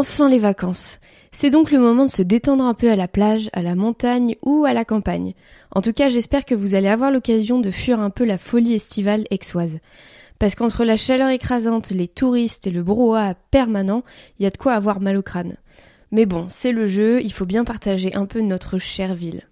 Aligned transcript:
Enfin 0.00 0.30
les 0.30 0.38
vacances. 0.38 0.98
C'est 1.30 1.50
donc 1.50 1.70
le 1.70 1.78
moment 1.78 2.06
de 2.06 2.10
se 2.10 2.22
détendre 2.22 2.64
un 2.64 2.72
peu 2.72 2.90
à 2.90 2.96
la 2.96 3.06
plage, 3.06 3.50
à 3.52 3.60
la 3.60 3.74
montagne 3.74 4.36
ou 4.42 4.64
à 4.64 4.72
la 4.72 4.86
campagne. 4.86 5.34
En 5.72 5.82
tout 5.82 5.92
cas, 5.92 6.08
j'espère 6.08 6.46
que 6.46 6.54
vous 6.54 6.74
allez 6.74 6.88
avoir 6.88 7.10
l'occasion 7.10 7.58
de 7.58 7.70
fuir 7.70 8.00
un 8.00 8.08
peu 8.08 8.24
la 8.24 8.38
folie 8.38 8.72
estivale 8.72 9.26
aixoise. 9.30 9.76
Parce 10.38 10.54
qu'entre 10.54 10.86
la 10.86 10.96
chaleur 10.96 11.28
écrasante, 11.28 11.90
les 11.90 12.08
touristes 12.08 12.66
et 12.66 12.70
le 12.70 12.82
brouhaha 12.82 13.34
permanent, 13.50 14.02
il 14.38 14.44
y 14.44 14.46
a 14.46 14.50
de 14.50 14.56
quoi 14.56 14.72
avoir 14.72 15.02
mal 15.02 15.18
au 15.18 15.22
crâne. 15.22 15.56
Mais 16.12 16.24
bon, 16.24 16.46
c'est 16.48 16.72
le 16.72 16.86
jeu, 16.86 17.20
il 17.20 17.34
faut 17.34 17.44
bien 17.44 17.64
partager 17.64 18.14
un 18.14 18.24
peu 18.24 18.40
notre 18.40 18.78
chère 18.78 19.14
ville. 19.14 19.49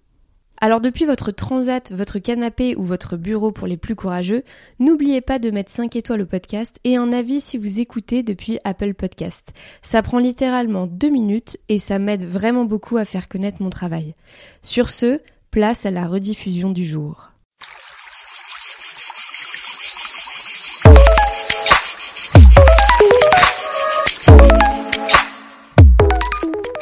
Alors 0.61 0.81
depuis 0.81 1.05
votre 1.05 1.31
transat, 1.31 1.89
votre 1.93 2.19
canapé 2.19 2.75
ou 2.75 2.83
votre 2.83 3.15
bureau 3.15 3.53
pour 3.53 3.65
les 3.65 3.77
plus 3.77 3.95
courageux, 3.95 4.43
n'oubliez 4.79 5.21
pas 5.21 5.39
de 5.39 5.51
mettre 5.51 5.71
5 5.71 5.95
étoiles 5.95 6.21
au 6.21 6.25
podcast 6.25 6.79
et 6.83 6.97
un 6.97 7.13
avis 7.13 7.39
si 7.39 7.57
vous 7.57 7.79
écoutez 7.79 8.23
depuis 8.23 8.59
Apple 8.65 8.93
Podcast. 8.93 9.53
Ça 9.81 10.01
prend 10.01 10.19
littéralement 10.19 10.85
2 10.85 11.09
minutes 11.09 11.57
et 11.69 11.79
ça 11.79 11.97
m'aide 11.97 12.25
vraiment 12.25 12.65
beaucoup 12.65 12.97
à 12.97 13.05
faire 13.05 13.29
connaître 13.29 13.61
mon 13.61 13.69
travail. 13.69 14.15
Sur 14.61 14.89
ce, 14.89 15.21
place 15.49 15.85
à 15.85 15.91
la 15.91 16.05
rediffusion 16.05 16.71
du 16.71 16.85
jour. 16.85 17.31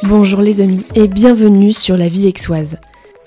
Bonjour 0.02 0.40
les 0.40 0.60
amis 0.60 0.84
et 0.96 1.06
bienvenue 1.06 1.72
sur 1.72 1.96
la 1.96 2.08
vie 2.08 2.26
aixoise. 2.26 2.78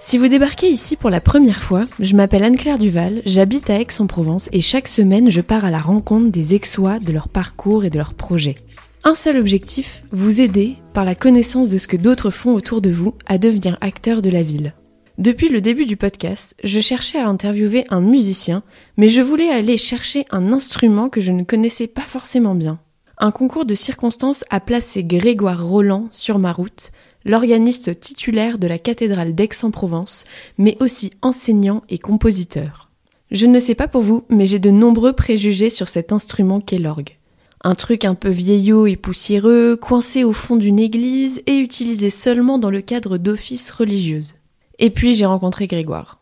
Si 0.04 0.18
vous 0.18 0.28
débarquez 0.28 0.68
ici 0.68 0.96
pour 0.96 1.12
la 1.12 1.22
première 1.22 1.62
fois, 1.62 1.86
je 2.00 2.16
m'appelle 2.16 2.44
Anne-Claire 2.44 2.80
Duval, 2.80 3.22
j'habite 3.28 3.70
à 3.70 3.80
Aix-en-Provence 3.80 4.50
et 4.52 4.60
chaque 4.60 4.88
semaine 4.88 5.30
je 5.30 5.42
pars 5.42 5.64
à 5.64 5.70
la 5.70 5.78
rencontre 5.78 6.32
des 6.32 6.56
Aixois, 6.56 6.98
de 6.98 7.12
leur 7.12 7.30
parcours 7.30 7.86
et 7.86 7.92
de 7.92 8.00
leurs 8.00 8.16
projets. 8.16 8.56
Un 9.04 9.14
seul 9.14 9.38
objectif, 9.38 10.02
vous 10.12 10.42
aider, 10.42 10.74
par 10.96 11.06
la 11.06 11.14
connaissance 11.14 11.70
de 11.70 11.78
ce 11.78 11.88
que 11.88 11.98
d'autres 11.98 12.32
font 12.32 12.56
autour 12.56 12.82
de 12.82 12.90
vous, 12.90 13.14
à 13.28 13.38
devenir 13.38 13.78
acteur 13.80 14.24
de 14.24 14.32
la 14.32 14.42
ville. 14.42 14.74
Depuis 15.20 15.50
le 15.50 15.62
début 15.62 15.86
du 15.86 15.98
podcast, 15.98 16.56
je 16.64 16.80
cherchais 16.80 17.20
à 17.20 17.28
interviewer 17.28 17.86
un 17.90 18.02
musicien, 18.02 18.64
mais 18.98 19.08
je 19.08 19.22
voulais 19.22 19.50
aller 19.50 19.78
chercher 19.78 20.26
un 20.32 20.52
instrument 20.52 21.10
que 21.10 21.22
je 21.22 21.32
ne 21.32 21.44
connaissais 21.44 21.88
pas 21.88 22.02
forcément 22.02 22.56
bien. 22.56 22.80
Un 23.20 23.30
concours 23.30 23.66
de 23.66 23.76
circonstances 23.76 24.44
a 24.50 24.60
placé 24.60 25.04
Grégoire 25.04 25.64
Roland 25.64 26.08
sur 26.10 26.40
ma 26.40 26.52
route, 26.52 26.92
l'organiste 27.26 28.00
titulaire 28.00 28.58
de 28.58 28.68
la 28.68 28.80
cathédrale 28.80 29.36
d'Aix-en-Provence, 29.36 30.26
mais 30.58 30.78
aussi 30.80 31.12
enseignant 31.22 31.84
et 31.90 31.98
compositeur. 31.98 32.90
Je 33.32 33.46
ne 33.46 33.60
sais 33.60 33.76
pas 33.76 33.88
pour 33.88 34.02
vous, 34.02 34.24
mais 34.30 34.46
j'ai 34.46 34.60
de 34.60 34.72
nombreux 34.72 35.14
préjugés 35.14 35.70
sur 35.70 35.88
cet 35.88 36.12
instrument 36.12 36.60
qu'est 36.60 36.80
l'orgue. 36.80 37.18
Un 37.64 37.76
truc 37.76 38.06
un 38.06 38.16
peu 38.16 38.30
vieillot 38.30 38.88
et 38.88 38.96
poussiéreux, 38.96 39.76
coincé 39.76 40.24
au 40.24 40.34
fond 40.34 40.56
d'une 40.56 40.80
église 40.80 41.42
et 41.46 41.58
utilisé 41.58 42.10
seulement 42.10 42.58
dans 42.58 42.72
le 42.72 42.82
cadre 42.82 43.18
d'offices 43.18 43.72
religieuses. 43.72 44.34
Et 44.80 44.90
puis 44.90 45.16
j'ai 45.16 45.26
rencontré 45.26 45.68
Grégoire. 45.68 46.20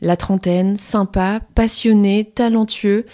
La 0.00 0.16
trentaine, 0.16 0.78
sympa, 0.78 1.40
passionné, 1.54 2.32
talentueux, 2.34 3.04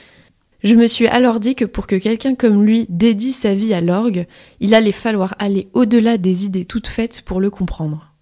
je 0.67 0.75
me 0.75 0.89
suis 0.89 1.07
alors 1.07 1.39
dit 1.39 1.55
que 1.55 1.65
pour 1.65 1.87
que 1.87 1.95
quelqu'un 1.95 2.35
comme 2.35 2.65
lui 2.65 2.87
dédie 2.89 3.33
sa 3.33 3.55
vie 3.55 3.73
à 3.73 3.81
l'orgue, 3.81 4.27
il 4.59 4.75
allait 4.75 4.91
falloir 4.91 5.37
aller 5.39 5.69
au-delà 5.75 6.19
des 6.19 6.45
idées 6.45 6.65
toutes 6.65 6.89
faites 6.89 7.23
pour 7.23 7.41
le 7.41 7.51
comprendre. 7.51 8.13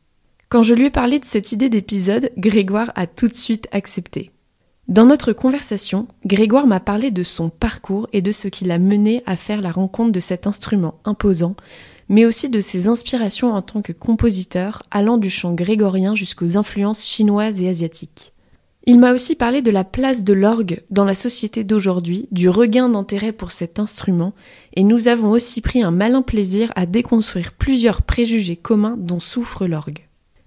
Quand 0.51 0.62
je 0.62 0.75
lui 0.75 0.84
ai 0.84 0.91
parlé 0.91 1.19
de 1.19 1.25
cette 1.25 1.53
idée 1.53 1.70
d'épisode, 1.70 2.31
Grégoire 2.36 2.92
a 2.97 3.06
tout 3.06 3.28
de 3.28 3.34
suite 3.34 3.67
accepté. 3.73 4.31
Dans 4.89 5.06
notre 5.06 5.33
conversation, 5.33 6.06
Grégoire 6.27 6.67
m'a 6.67 6.81
parlé 6.81 7.11
de 7.11 7.23
son 7.23 7.48
parcours 7.48 8.09
et 8.12 8.20
de 8.20 8.31
ce 8.31 8.48
qui 8.48 8.67
l'a 8.67 8.79
mené 8.79 9.23
à 9.25 9.36
faire 9.36 9.62
la 9.62 9.73
rencontre 9.73 10.12
de 10.12 10.20
cet 10.20 10.47
instrument 10.47 11.01
imposant, 11.06 11.56
mais 12.11 12.27
aussi 12.27 12.51
de 12.51 12.61
ses 12.61 12.89
inspirations 12.89 13.55
en 13.55 13.62
tant 13.62 13.81
que 13.81 13.92
compositeur, 13.92 14.83
allant 14.91 15.17
du 15.17 15.31
chant 15.31 15.55
grégorien 15.55 16.14
jusqu'aux 16.14 16.58
influences 16.58 17.06
chinoises 17.06 17.62
et 17.62 17.70
asiatiques. 17.70 18.33
Il 18.86 18.98
m'a 18.98 19.14
aussi 19.14 19.34
parlé 19.34 19.62
de 19.62 19.70
la 19.70 19.83
place 19.83 20.24
de 20.24 20.34
l'orgue 20.34 20.83
dans 20.90 21.06
la 21.06 21.14
société 21.14 21.64
d'aujourd'hui, 21.64 22.28
du 22.33 22.50
regain 22.50 22.90
d'intérêt 22.90 23.33
pour 23.33 23.50
cet 23.50 23.78
instrument, 23.78 24.34
et 24.74 24.83
nous 24.83 25.08
avons 25.08 25.30
aussi 25.30 25.62
pris 25.62 25.83
un 25.83 25.90
malin 25.90 26.20
plaisir 26.20 26.70
à 26.77 26.84
déconstruire 26.84 27.52
plusieurs 27.52 28.02
préjugés 28.02 28.56
communs 28.56 28.96
dont 28.98 29.20
souffre 29.20 29.67
l'orgue. 29.67 30.00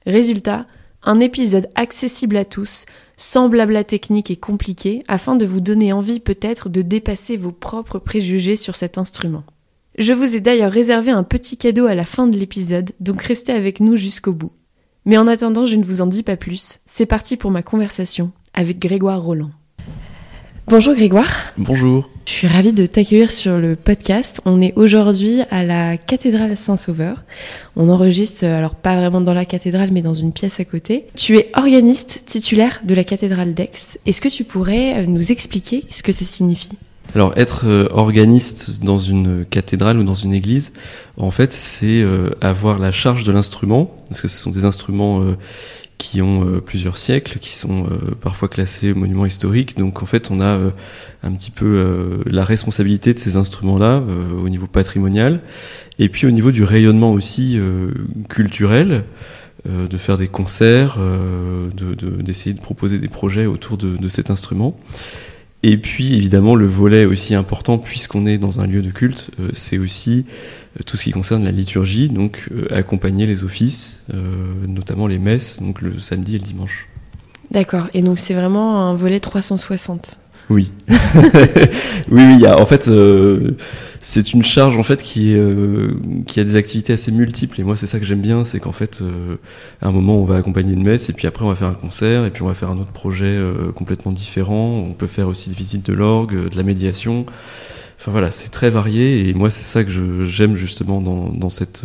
Résultat, 0.06 0.68
un 1.02 1.20
épisode 1.20 1.68
accessible 1.74 2.38
à 2.38 2.46
tous, 2.46 2.86
sans 3.18 3.50
blabla 3.50 3.84
technique 3.84 4.30
et 4.30 4.36
compliqué, 4.36 5.04
afin 5.08 5.36
de 5.36 5.46
vous 5.46 5.62
donner 5.62 5.92
envie 5.92 6.20
peut-être 6.20 6.70
de 6.70 6.84
dépasser 6.84 7.38
vos 7.38 7.52
propres 7.52 7.98
préjugés 7.98 8.56
sur 8.56 8.76
cet 8.76 9.00
instrument. 9.00 9.46
Je 9.98 10.14
vous 10.14 10.36
ai 10.36 10.42
d'ailleurs 10.42 10.72
réservé 10.72 11.10
un 11.10 11.24
petit 11.24 11.58
cadeau 11.58 11.88
à 11.88 11.96
la 11.96 12.06
fin 12.06 12.28
de 12.28 12.38
l'épisode, 12.38 12.92
donc 13.00 13.24
restez 13.24 13.52
avec 13.52 13.80
nous 13.80 13.96
jusqu'au 13.96 14.34
bout. 14.34 14.52
Mais 15.08 15.18
en 15.18 15.26
attendant, 15.26 15.66
je 15.66 15.78
ne 15.78 15.86
vous 15.86 16.02
en 16.02 16.06
dis 16.06 16.22
pas 16.22 16.36
plus. 16.36 16.80
C'est 16.86 17.06
parti 17.06 17.38
pour 17.38 17.50
ma 17.50 17.64
conversation 17.64 18.32
avec 18.54 18.78
Grégoire 18.78 19.22
Roland. 19.22 19.52
Bonjour 20.68 20.94
Grégoire. 20.94 21.54
Bonjour. 21.58 22.10
Je 22.26 22.34
suis 22.34 22.48
ravie 22.48 22.74
de 22.74 22.86
t'accueillir 22.86 23.32
sur 23.32 23.58
le 23.58 23.78
podcast. 23.78 24.42
On 24.44 24.60
est 24.60 24.74
aujourd'hui 24.76 25.44
à 25.50 25.64
la 25.64 25.96
cathédrale 25.96 26.58
Saint-Sauveur. 26.58 27.24
On 27.78 27.88
enregistre, 27.88 28.44
alors 28.44 28.76
pas 28.76 28.98
vraiment 28.98 29.22
dans 29.22 29.34
la 29.34 29.46
cathédrale, 29.46 29.92
mais 29.94 30.02
dans 30.02 30.14
une 30.14 30.34
pièce 30.34 30.60
à 30.60 30.66
côté. 30.66 31.06
Tu 31.16 31.38
es 31.38 31.52
organiste 31.56 32.24
titulaire 32.26 32.82
de 32.84 32.94
la 32.94 33.06
cathédrale 33.06 33.54
d'Aix. 33.54 33.98
Est-ce 34.06 34.20
que 34.20 34.28
tu 34.28 34.44
pourrais 34.44 35.08
nous 35.08 35.32
expliquer 35.32 35.86
ce 35.90 36.04
que 36.04 36.12
ça 36.12 36.26
signifie? 36.26 36.78
Alors 37.18 37.34
être 37.36 37.64
euh, 37.66 37.88
organiste 37.90 38.84
dans 38.84 39.00
une 39.00 39.44
cathédrale 39.44 39.98
ou 39.98 40.04
dans 40.04 40.14
une 40.14 40.34
église, 40.34 40.72
en 41.18 41.32
fait, 41.32 41.52
c'est 41.52 42.04
euh, 42.04 42.30
avoir 42.42 42.78
la 42.78 42.92
charge 42.92 43.24
de 43.24 43.32
l'instrument, 43.32 43.92
parce 44.08 44.22
que 44.22 44.28
ce 44.28 44.38
sont 44.38 44.52
des 44.52 44.66
instruments 44.66 45.24
euh, 45.24 45.36
qui 45.98 46.22
ont 46.22 46.62
plusieurs 46.64 46.96
siècles, 46.96 47.40
qui 47.40 47.56
sont 47.56 47.88
parfois 48.22 48.50
classés 48.50 48.94
monuments 48.94 49.26
historiques. 49.26 49.80
Donc 49.80 50.04
en 50.04 50.06
fait, 50.06 50.30
on 50.30 50.40
a 50.42 50.60
un 51.24 51.32
petit 51.32 51.50
peu 51.50 52.22
la 52.28 52.46
responsabilité 52.46 53.16
de 53.16 53.18
ces 53.18 53.36
instruments-là 53.36 54.04
au 54.40 54.48
niveau 54.48 54.68
patrimonial, 54.68 55.40
et 55.98 56.08
puis 56.10 56.28
au 56.28 56.30
niveau 56.30 56.52
du 56.52 56.64
rayonnement 56.64 57.14
aussi 57.14 57.60
culturel 58.30 59.06
de 59.66 59.98
faire 59.98 60.20
des 60.20 60.28
concerts, 60.28 61.00
d'essayer 62.24 62.54
de, 62.54 62.60
de, 62.60 62.64
proposer 62.64 63.00
des 63.00 63.08
projets 63.08 63.48
autour 63.48 63.78
de, 63.78 63.98
de 63.98 64.08
cet 64.08 64.30
instrument. 64.30 64.78
Et 65.64 65.78
puis 65.78 66.16
évidemment 66.16 66.56
le 66.56 66.68
volet 66.68 67.06
aussi 67.06 67.34
important 67.34 67.78
puisqu'on 67.78 68.26
est 68.26 68.38
dans 68.38 68.60
un 68.60 68.68
lieu 68.68 68.82
de 68.82 68.92
culte, 68.92 69.32
euh, 69.40 69.50
c'est 69.54 69.78
aussi 69.78 70.26
euh, 70.78 70.84
tout 70.86 70.98
ce 70.98 71.04
qui 71.04 71.12
concerne 71.12 71.44
la 71.44 71.52
liturgie, 71.52 72.10
donc 72.10 72.48
euh, 72.52 72.68
accompagner 72.74 73.26
les 73.26 73.44
offices, 73.44 74.04
notamment 74.68 75.08
les 75.08 75.18
messes, 75.18 75.60
donc 75.62 75.82
le 75.82 76.00
samedi 76.00 76.36
et 76.36 76.40
le 76.40 76.44
dimanche. 76.44 76.88
D'accord, 77.50 77.88
et 77.94 78.02
donc 78.02 78.20
c'est 78.20 78.34
vraiment 78.34 78.88
un 78.90 78.94
volet 78.94 79.20
360. 79.20 80.18
Oui, 80.50 80.72
oui, 82.10 82.24
oui. 82.24 82.48
en 82.48 82.66
fait, 82.66 82.90
c'est 84.00 84.34
une 84.34 84.44
charge 84.44 84.78
en 84.78 84.84
fait 84.84 85.02
qui 85.04 85.36
euh, 85.36 85.90
qui 86.28 86.40
a 86.40 86.44
des 86.44 86.56
activités 86.56 86.94
assez 86.94 87.12
multiples 87.12 87.60
et 87.60 87.64
moi 87.64 87.76
c'est 87.76 87.88
ça 87.88 88.00
que 88.00 88.06
j'aime 88.06 88.22
bien, 88.22 88.46
c'est 88.46 88.60
qu'en 88.60 88.72
fait 88.72 89.02
euh, 89.02 89.36
à 89.82 89.88
un 89.88 89.92
moment 89.92 90.16
on 90.16 90.24
va 90.24 90.38
accompagner 90.38 90.74
une 90.74 90.84
messe 90.84 91.10
et 91.10 91.14
puis 91.14 91.28
après 91.28 91.44
on 91.44 91.50
va 91.50 91.56
faire 91.56 91.68
un 91.68 91.74
concert 91.74 92.26
et 92.26 92.32
puis 92.32 92.42
on 92.44 92.48
va 92.48 92.54
faire 92.54 92.70
un 92.70 92.78
autre 92.78 92.92
projet 92.92 93.26
euh, 93.26 93.72
complètement 93.74 94.14
différent. 94.14 94.78
On 94.78 94.94
peut 94.94 95.08
faire 95.08 95.28
aussi 95.28 95.50
des 95.50 95.56
visites 95.56 95.86
de 95.86 95.94
l'orgue, 95.94 96.50
de 96.50 96.56
la 96.56 96.64
médiation. 96.64 97.26
Enfin 98.00 98.12
voilà, 98.12 98.32
c'est 98.32 98.50
très 98.50 98.70
varié 98.70 99.28
et 99.28 99.34
moi 99.34 99.50
c'est 99.50 99.64
ça 99.64 99.84
que 99.84 100.26
j'aime 100.26 100.56
justement 100.56 101.02
dans 101.02 101.50
cette 101.50 101.84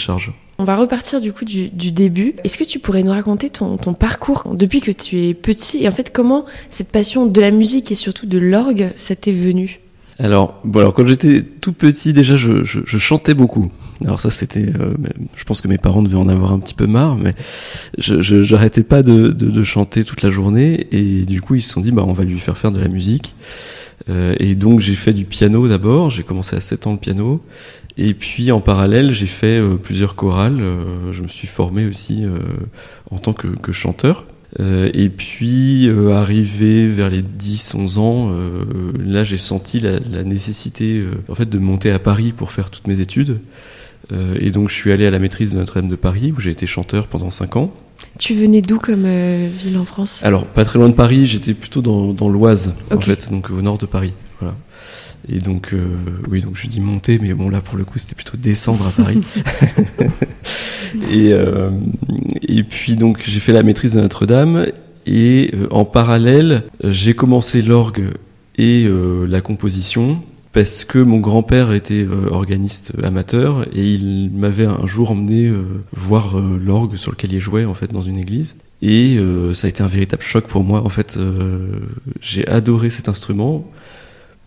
charge. 0.00 0.32
On 0.60 0.64
va 0.64 0.76
repartir 0.76 1.20
du 1.20 1.32
coup 1.32 1.44
du, 1.44 1.68
début. 1.92 2.34
Est-ce 2.42 2.58
que 2.58 2.64
tu 2.64 2.80
pourrais 2.80 3.04
nous 3.04 3.12
raconter 3.12 3.48
ton, 3.48 3.76
parcours 3.94 4.42
depuis 4.54 4.80
que 4.80 4.90
tu 4.90 5.26
es 5.26 5.34
petit 5.34 5.84
et 5.84 5.88
en 5.88 5.92
fait 5.92 6.12
comment 6.12 6.44
cette 6.68 6.90
passion 6.90 7.26
de 7.26 7.40
la 7.40 7.52
musique 7.52 7.92
et 7.92 7.94
surtout 7.94 8.26
de 8.26 8.38
l'orgue 8.38 8.90
ça 8.96 9.14
t'est 9.14 9.32
venu? 9.32 9.78
Alors, 10.18 10.60
bon, 10.64 10.80
alors 10.80 10.94
quand 10.94 11.06
j'étais 11.06 11.42
tout 11.42 11.72
petit, 11.72 12.12
déjà, 12.12 12.36
je 12.36 12.98
chantais 12.98 13.34
beaucoup. 13.34 13.70
Alors 14.04 14.20
ça, 14.20 14.30
c'était, 14.30 14.66
euh, 14.78 14.94
je 15.36 15.44
pense 15.44 15.60
que 15.60 15.68
mes 15.68 15.78
parents 15.78 16.02
devaient 16.02 16.16
en 16.16 16.28
avoir 16.28 16.52
un 16.52 16.58
petit 16.60 16.74
peu 16.74 16.86
marre, 16.86 17.16
mais 17.16 17.34
je 17.98 18.20
j'arrêtais 18.42 18.82
pas 18.82 19.02
de, 19.02 19.28
de, 19.28 19.50
de, 19.50 19.62
chanter 19.62 20.04
toute 20.04 20.22
la 20.22 20.30
journée, 20.30 20.86
et 20.92 21.24
du 21.24 21.40
coup, 21.42 21.56
ils 21.56 21.62
se 21.62 21.70
sont 21.70 21.80
dit, 21.80 21.90
bah, 21.90 22.04
on 22.06 22.12
va 22.12 22.24
lui 22.24 22.38
faire 22.38 22.56
faire 22.56 22.70
de 22.70 22.80
la 22.80 22.88
musique. 22.88 23.34
Euh, 24.08 24.34
et 24.38 24.54
donc, 24.54 24.80
j'ai 24.80 24.94
fait 24.94 25.12
du 25.12 25.24
piano 25.24 25.66
d'abord. 25.66 26.10
J'ai 26.10 26.22
commencé 26.22 26.54
à 26.54 26.60
7 26.60 26.86
ans 26.86 26.92
le 26.92 26.98
piano, 26.98 27.42
et 27.96 28.14
puis 28.14 28.52
en 28.52 28.60
parallèle, 28.60 29.12
j'ai 29.12 29.26
fait 29.26 29.60
euh, 29.60 29.76
plusieurs 29.76 30.14
chorales. 30.14 30.60
Euh, 30.60 31.12
je 31.12 31.22
me 31.22 31.28
suis 31.28 31.48
formé 31.48 31.86
aussi 31.86 32.24
en 33.10 33.18
tant 33.18 33.32
que, 33.32 33.48
que 33.48 33.72
chanteur. 33.72 34.26
Euh, 34.60 34.90
et 34.94 35.08
puis, 35.08 35.88
euh, 35.88 36.12
arrivé 36.14 36.88
vers 36.88 37.10
les 37.10 37.22
10-11 37.22 37.98
ans, 37.98 38.30
euh, 38.32 38.64
là 38.98 39.22
j'ai 39.22 39.36
senti 39.36 39.78
la, 39.78 39.98
la 40.10 40.24
nécessité 40.24 41.04
en 41.28 41.34
fait 41.34 41.48
de 41.48 41.58
monter 41.58 41.90
à 41.90 41.98
Paris 41.98 42.32
pour 42.32 42.52
faire 42.52 42.70
toutes 42.70 42.86
mes 42.86 43.00
études. 43.00 43.40
Et 44.40 44.50
donc 44.50 44.70
je 44.70 44.74
suis 44.74 44.92
allé 44.92 45.06
à 45.06 45.10
la 45.10 45.18
maîtrise 45.18 45.52
de 45.52 45.58
Notre-Dame 45.58 45.88
de 45.88 45.96
Paris 45.96 46.32
où 46.36 46.40
j'ai 46.40 46.50
été 46.50 46.66
chanteur 46.66 47.06
pendant 47.06 47.30
5 47.30 47.56
ans. 47.56 47.74
Tu 48.18 48.34
venais 48.34 48.62
d'où 48.62 48.78
comme 48.78 49.06
ville 49.48 49.78
en 49.78 49.84
France? 49.84 50.20
Alors 50.22 50.46
pas 50.46 50.64
très 50.64 50.78
loin 50.78 50.88
de 50.88 50.94
Paris, 50.94 51.26
j'étais 51.26 51.54
plutôt 51.54 51.82
dans, 51.82 52.12
dans 52.12 52.28
l'Oise 52.28 52.72
en 52.90 53.00
fait, 53.00 53.30
donc 53.30 53.50
au 53.50 53.60
nord 53.60 53.78
de 53.78 53.86
Paris. 53.86 54.12
Voilà. 54.40 54.54
Et 55.30 55.38
donc, 55.38 55.72
euh, 55.72 55.96
oui, 56.30 56.40
donc 56.40 56.56
je 56.56 56.66
dis 56.68 56.80
monter, 56.80 57.18
mais 57.20 57.34
bon, 57.34 57.50
là, 57.50 57.60
pour 57.60 57.76
le 57.76 57.84
coup, 57.84 57.98
c'était 57.98 58.14
plutôt 58.14 58.36
descendre 58.36 58.86
à 58.86 58.90
Paris. 58.90 59.20
et, 61.12 61.32
euh, 61.32 61.70
et 62.42 62.62
puis, 62.62 62.96
donc, 62.96 63.22
j'ai 63.26 63.40
fait 63.40 63.52
la 63.52 63.62
maîtrise 63.62 63.94
de 63.94 64.00
Notre-Dame. 64.00 64.66
Et 65.06 65.50
euh, 65.54 65.66
en 65.70 65.84
parallèle, 65.84 66.64
j'ai 66.84 67.14
commencé 67.14 67.62
l'orgue 67.62 68.10
et 68.56 68.84
euh, 68.86 69.26
la 69.26 69.40
composition 69.40 70.22
parce 70.52 70.84
que 70.84 70.98
mon 70.98 71.18
grand-père 71.18 71.72
était 71.72 72.04
euh, 72.04 72.28
organiste 72.30 72.92
amateur 73.02 73.66
et 73.74 73.84
il 73.84 74.30
m'avait 74.34 74.64
un 74.64 74.86
jour 74.86 75.10
emmené 75.10 75.46
euh, 75.46 75.62
voir 75.92 76.38
euh, 76.38 76.58
l'orgue 76.62 76.96
sur 76.96 77.10
lequel 77.10 77.32
il 77.32 77.40
jouait 77.40 77.64
en 77.64 77.74
fait 77.74 77.92
dans 77.92 78.02
une 78.02 78.18
église. 78.18 78.56
Et 78.80 79.18
ça 79.54 79.66
a 79.66 79.70
été 79.70 79.82
un 79.82 79.88
véritable 79.88 80.22
choc 80.22 80.46
pour 80.46 80.62
moi. 80.62 80.84
En 80.84 80.88
fait 80.88 81.18
j'ai 82.20 82.46
adoré 82.46 82.90
cet 82.90 83.08
instrument 83.08 83.68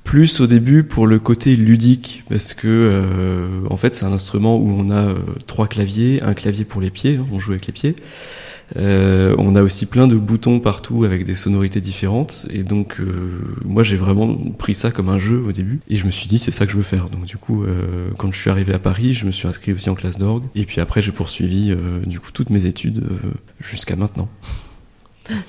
plus 0.05 0.39
au 0.39 0.47
début 0.47 0.83
pour 0.83 1.05
le 1.05 1.19
côté 1.19 1.57
ludique 1.57 2.23
parce 2.29 2.53
que 2.53 3.49
en 3.69 3.75
fait 3.75 3.93
c'est 3.93 4.05
un 4.05 4.13
instrument 4.13 4.55
où 4.55 4.69
on 4.69 4.89
a 4.89 5.15
trois 5.47 5.67
claviers 5.67 6.21
un 6.23 6.33
clavier 6.33 6.63
pour 6.63 6.79
les 6.79 6.91
pieds 6.91 7.17
hein, 7.17 7.27
on 7.33 7.41
joue 7.41 7.51
avec 7.51 7.67
les 7.67 7.73
pieds 7.73 7.97
euh, 8.77 9.35
on 9.37 9.55
a 9.55 9.61
aussi 9.61 9.85
plein 9.85 10.07
de 10.07 10.15
boutons 10.15 10.59
partout 10.59 11.03
avec 11.03 11.25
des 11.25 11.35
sonorités 11.35 11.81
différentes. 11.81 12.47
Et 12.51 12.63
donc 12.63 12.99
euh, 12.99 13.41
moi 13.65 13.83
j'ai 13.83 13.97
vraiment 13.97 14.35
pris 14.57 14.75
ça 14.75 14.91
comme 14.91 15.09
un 15.09 15.19
jeu 15.19 15.41
au 15.41 15.51
début. 15.51 15.79
Et 15.89 15.95
je 15.95 16.05
me 16.05 16.11
suis 16.11 16.27
dit 16.27 16.39
c'est 16.39 16.51
ça 16.51 16.65
que 16.65 16.71
je 16.71 16.77
veux 16.77 16.83
faire. 16.83 17.09
Donc 17.09 17.25
du 17.25 17.37
coup 17.37 17.63
euh, 17.63 18.09
quand 18.17 18.31
je 18.31 18.39
suis 18.39 18.49
arrivé 18.49 18.73
à 18.73 18.79
Paris 18.79 19.13
je 19.13 19.25
me 19.25 19.31
suis 19.31 19.47
inscrit 19.47 19.73
aussi 19.73 19.89
en 19.89 19.95
classe 19.95 20.17
d'orgue. 20.17 20.45
Et 20.55 20.65
puis 20.65 20.81
après 20.81 21.01
j'ai 21.01 21.11
poursuivi 21.11 21.71
euh, 21.71 21.99
du 22.05 22.19
coup 22.19 22.31
toutes 22.31 22.49
mes 22.49 22.65
études 22.65 23.03
euh, 23.03 23.31
jusqu'à 23.59 23.95
maintenant. 23.95 24.29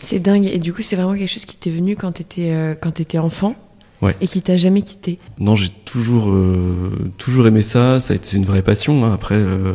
C'est 0.01 0.19
dingue. 0.19 0.47
Et 0.47 0.59
du 0.59 0.73
coup, 0.73 0.83
c'est 0.83 0.97
vraiment 0.97 1.15
quelque 1.15 1.31
chose 1.31 1.45
qui 1.45 1.57
t'est 1.57 1.71
venu 1.71 1.97
quand 1.97 2.13
t'étais 2.13 2.51
euh, 2.53 2.75
quand 2.81 2.93
t'étais 2.93 3.19
enfant? 3.19 3.55
Ouais. 4.03 4.17
et 4.21 4.27
qui 4.27 4.43
t'a 4.43 4.57
jamais 4.57 4.83
quitté. 4.83 5.19
Non, 5.39 5.55
j'ai 5.55 5.71
toujours 5.85 6.29
euh, 6.29 6.91
toujours 7.19 7.47
aimé 7.47 7.63
ça. 7.63 8.01
Ça 8.01 8.13
a 8.13 8.17
été 8.17 8.37
une 8.37 8.45
vraie 8.45 8.63
passion. 8.63 9.05
hein. 9.05 9.13
Après, 9.15 9.37
euh, 9.37 9.75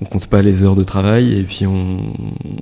on 0.00 0.04
compte 0.04 0.28
pas 0.28 0.40
les 0.40 0.62
heures 0.62 0.76
de 0.76 0.84
travail 0.84 1.36
et 1.38 1.42
puis 1.42 1.66
on, 1.66 1.98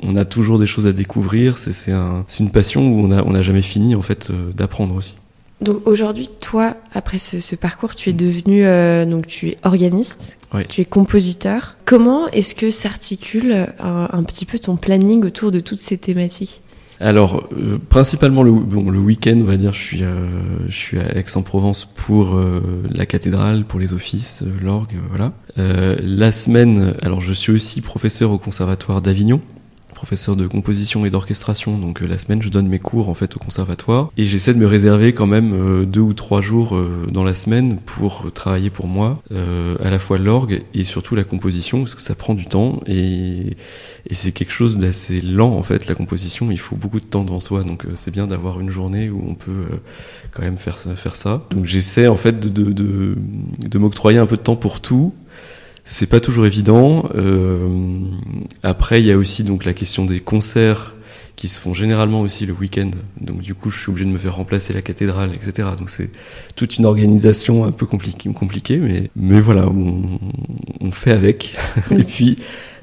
on 0.03 0.17
a 0.17 0.25
toujours 0.25 0.59
des 0.59 0.67
choses 0.67 0.87
à 0.87 0.93
découvrir. 0.93 1.59
C'est 1.59 1.75
c'est 1.75 1.93
un, 1.93 2.25
c'est 2.27 2.43
une 2.43 2.51
passion 2.51 2.89
où 2.91 3.01
on 3.01 3.11
a 3.11 3.23
on 3.23 3.31
n'a 3.33 3.43
jamais 3.43 3.61
fini 3.63 3.95
en 3.95 4.03
fait 4.03 4.31
euh, 4.31 4.51
d'apprendre 4.53 4.95
aussi. 4.95 5.17
Donc 5.61 5.87
aujourd'hui, 5.87 6.29
toi, 6.41 6.75
après 6.95 7.19
ce, 7.19 7.39
ce 7.41 7.55
parcours, 7.55 7.95
tu 7.95 8.11
es 8.11 8.13
devenu 8.13 8.67
euh, 8.67 9.07
donc 9.07 9.27
tu 9.27 9.49
es 9.51 9.59
organiste, 9.63 10.37
Ouais. 10.53 10.67
tu 10.69 10.81
es 10.81 10.85
compositeur. 10.85 11.77
Comment 11.85 12.29
est-ce 12.29 12.55
que 12.55 12.71
s'articule 12.71 13.67
un, 13.79 14.09
un 14.13 14.23
petit 14.25 14.47
peu 14.47 14.59
ton 14.59 14.77
planning 14.77 15.25
autour 15.25 15.51
de 15.53 15.61
toutes 15.61 15.81
ces 15.81 15.97
thématiques? 15.99 16.63
Alors, 17.05 17.47
euh, 17.53 17.77
principalement 17.91 18.43
le, 18.43 18.51
bon, 18.51 18.91
le 18.91 18.99
week-end, 18.99 19.39
on 19.39 19.45
va 19.45 19.59
dire, 19.59 19.75
je 19.75 19.79
suis, 19.79 20.03
euh, 20.03 20.27
je 20.69 20.75
suis 20.75 20.99
à 20.99 21.19
Aix-en-Provence 21.19 21.85
pour 21.85 22.35
euh, 22.35 22.83
la 22.91 23.05
cathédrale, 23.05 23.67
pour 23.67 23.79
les 23.79 23.93
offices, 23.93 24.43
euh, 24.43 24.65
l'orgue, 24.65 24.95
voilà. 25.11 25.35
Euh, 25.59 25.97
la 26.03 26.33
semaine, 26.33 26.95
alors 27.03 27.21
je 27.21 27.35
suis 27.35 27.53
aussi 27.53 27.83
professeur 27.83 28.31
au 28.31 28.39
conservatoire 28.39 29.03
d'Avignon, 29.03 29.43
professeur 29.95 30.37
de 30.37 30.47
composition 30.47 31.07
et 31.07 31.11
d'orchestration. 31.11 31.79
Donc 31.79 32.03
euh, 32.03 32.07
la 32.07 32.19
semaine, 32.19 32.43
je 32.43 32.49
donne 32.49 32.69
mes 32.69 32.79
cours 32.79 33.09
en 33.09 33.15
fait 33.15 33.37
au 33.37 33.39
conservatoire. 33.39 34.11
Et 34.17 34.25
j'essaie 34.25 34.53
de 34.53 34.59
me 34.59 34.67
réserver 34.67 35.15
quand 35.15 35.27
même 35.27 35.53
euh, 35.55 35.87
deux 35.87 36.01
ou 36.01 36.13
trois 36.13 36.43
jours 36.43 36.77
euh, 36.77 37.07
dans 37.11 37.25
la 37.25 37.35
semaine 37.35 37.79
pour 37.79 38.31
travailler 38.33 38.71
pour 38.71 38.87
moi, 38.87 39.23
à 39.83 39.91
la 39.91 39.99
fois 39.99 40.19
l'orgue 40.19 40.63
et 40.75 40.85
surtout 40.85 41.15
la 41.15 41.25
composition 41.25 41.81
parce 41.81 41.95
que 41.95 42.03
ça 42.03 42.15
prend 42.15 42.35
du 42.35 42.47
temps. 42.47 42.83
Et 42.87 43.57
et 44.11 44.15
c'est 44.15 44.33
quelque 44.33 44.53
chose 44.53 44.77
d'assez 44.77 45.23
lent 45.23 45.53
en 45.57 45.63
fait 45.63 45.87
la 45.87 45.95
composition. 45.95 46.51
Il 46.51 46.59
faut 46.59 46.77
beaucoup 46.77 47.01
de 47.01 47.07
temps 47.07 47.25
devant 47.25 47.41
soi. 47.41 47.63
Donc 47.63 47.87
c'est 47.95 48.11
bien 48.11 48.27
d'avoir 48.27 48.61
une 48.61 48.71
journée 48.71 49.09
où 49.09 49.25
on 49.27 49.35
peut 49.35 49.67
quand 50.33 50.43
même 50.43 50.59
faire 50.59 50.79
ça 50.79 50.95
faire 50.97 51.17
ça. 51.17 51.47
Donc 51.51 51.65
j'essaie 51.65 52.09
en 52.09 52.17
fait 52.17 52.39
de, 52.41 52.73
de, 52.73 53.17
de 53.59 53.79
m'octroyer 53.79 54.19
un 54.19 54.27
peu 54.27 54.37
de 54.37 54.43
temps 54.43 54.57
pour 54.57 54.81
tout 54.81 55.15
c'est 55.85 56.07
pas 56.07 56.21
toujours 56.21 56.47
évident 56.47 57.09
euh, 57.15 57.69
après 58.63 59.01
il 59.01 59.07
y 59.07 59.13
a 59.13 59.19
aussi 59.19 59.45
donc 59.45 59.65
la 59.65 59.75
question 59.75 60.05
des 60.05 60.21
concerts 60.21 60.95
qui 61.37 61.49
se 61.49 61.59
font 61.59 61.75
généralement 61.75 62.21
aussi 62.21 62.47
le 62.47 62.53
week-end. 62.53 62.93
Donc 63.21 63.41
du 63.41 63.55
coup 63.55 63.71
je 63.71 63.81
suis 63.81 63.91
obligé 63.91 64.07
de 64.07 64.11
me 64.11 64.19
faire 64.19 64.37
remplacer 64.37 64.73
la 64.73 64.83
cathédrale 64.83 65.35
etc 65.35 65.69
donc 65.77 65.91
c'est 65.91 66.11
toute 66.55 66.79
une 66.79 66.87
organisation 66.87 67.65
un 67.65 67.73
peu 67.73 67.87
compliquée 67.87 68.33
compliquée 68.33 68.79
mais 68.79 69.11
mais 69.17 69.41
voilà 69.41 69.69
on, 69.69 70.21
on 70.81 70.91
fait 70.91 71.13
avec. 71.13 71.55
Et 71.91 72.03
puis 72.03 72.37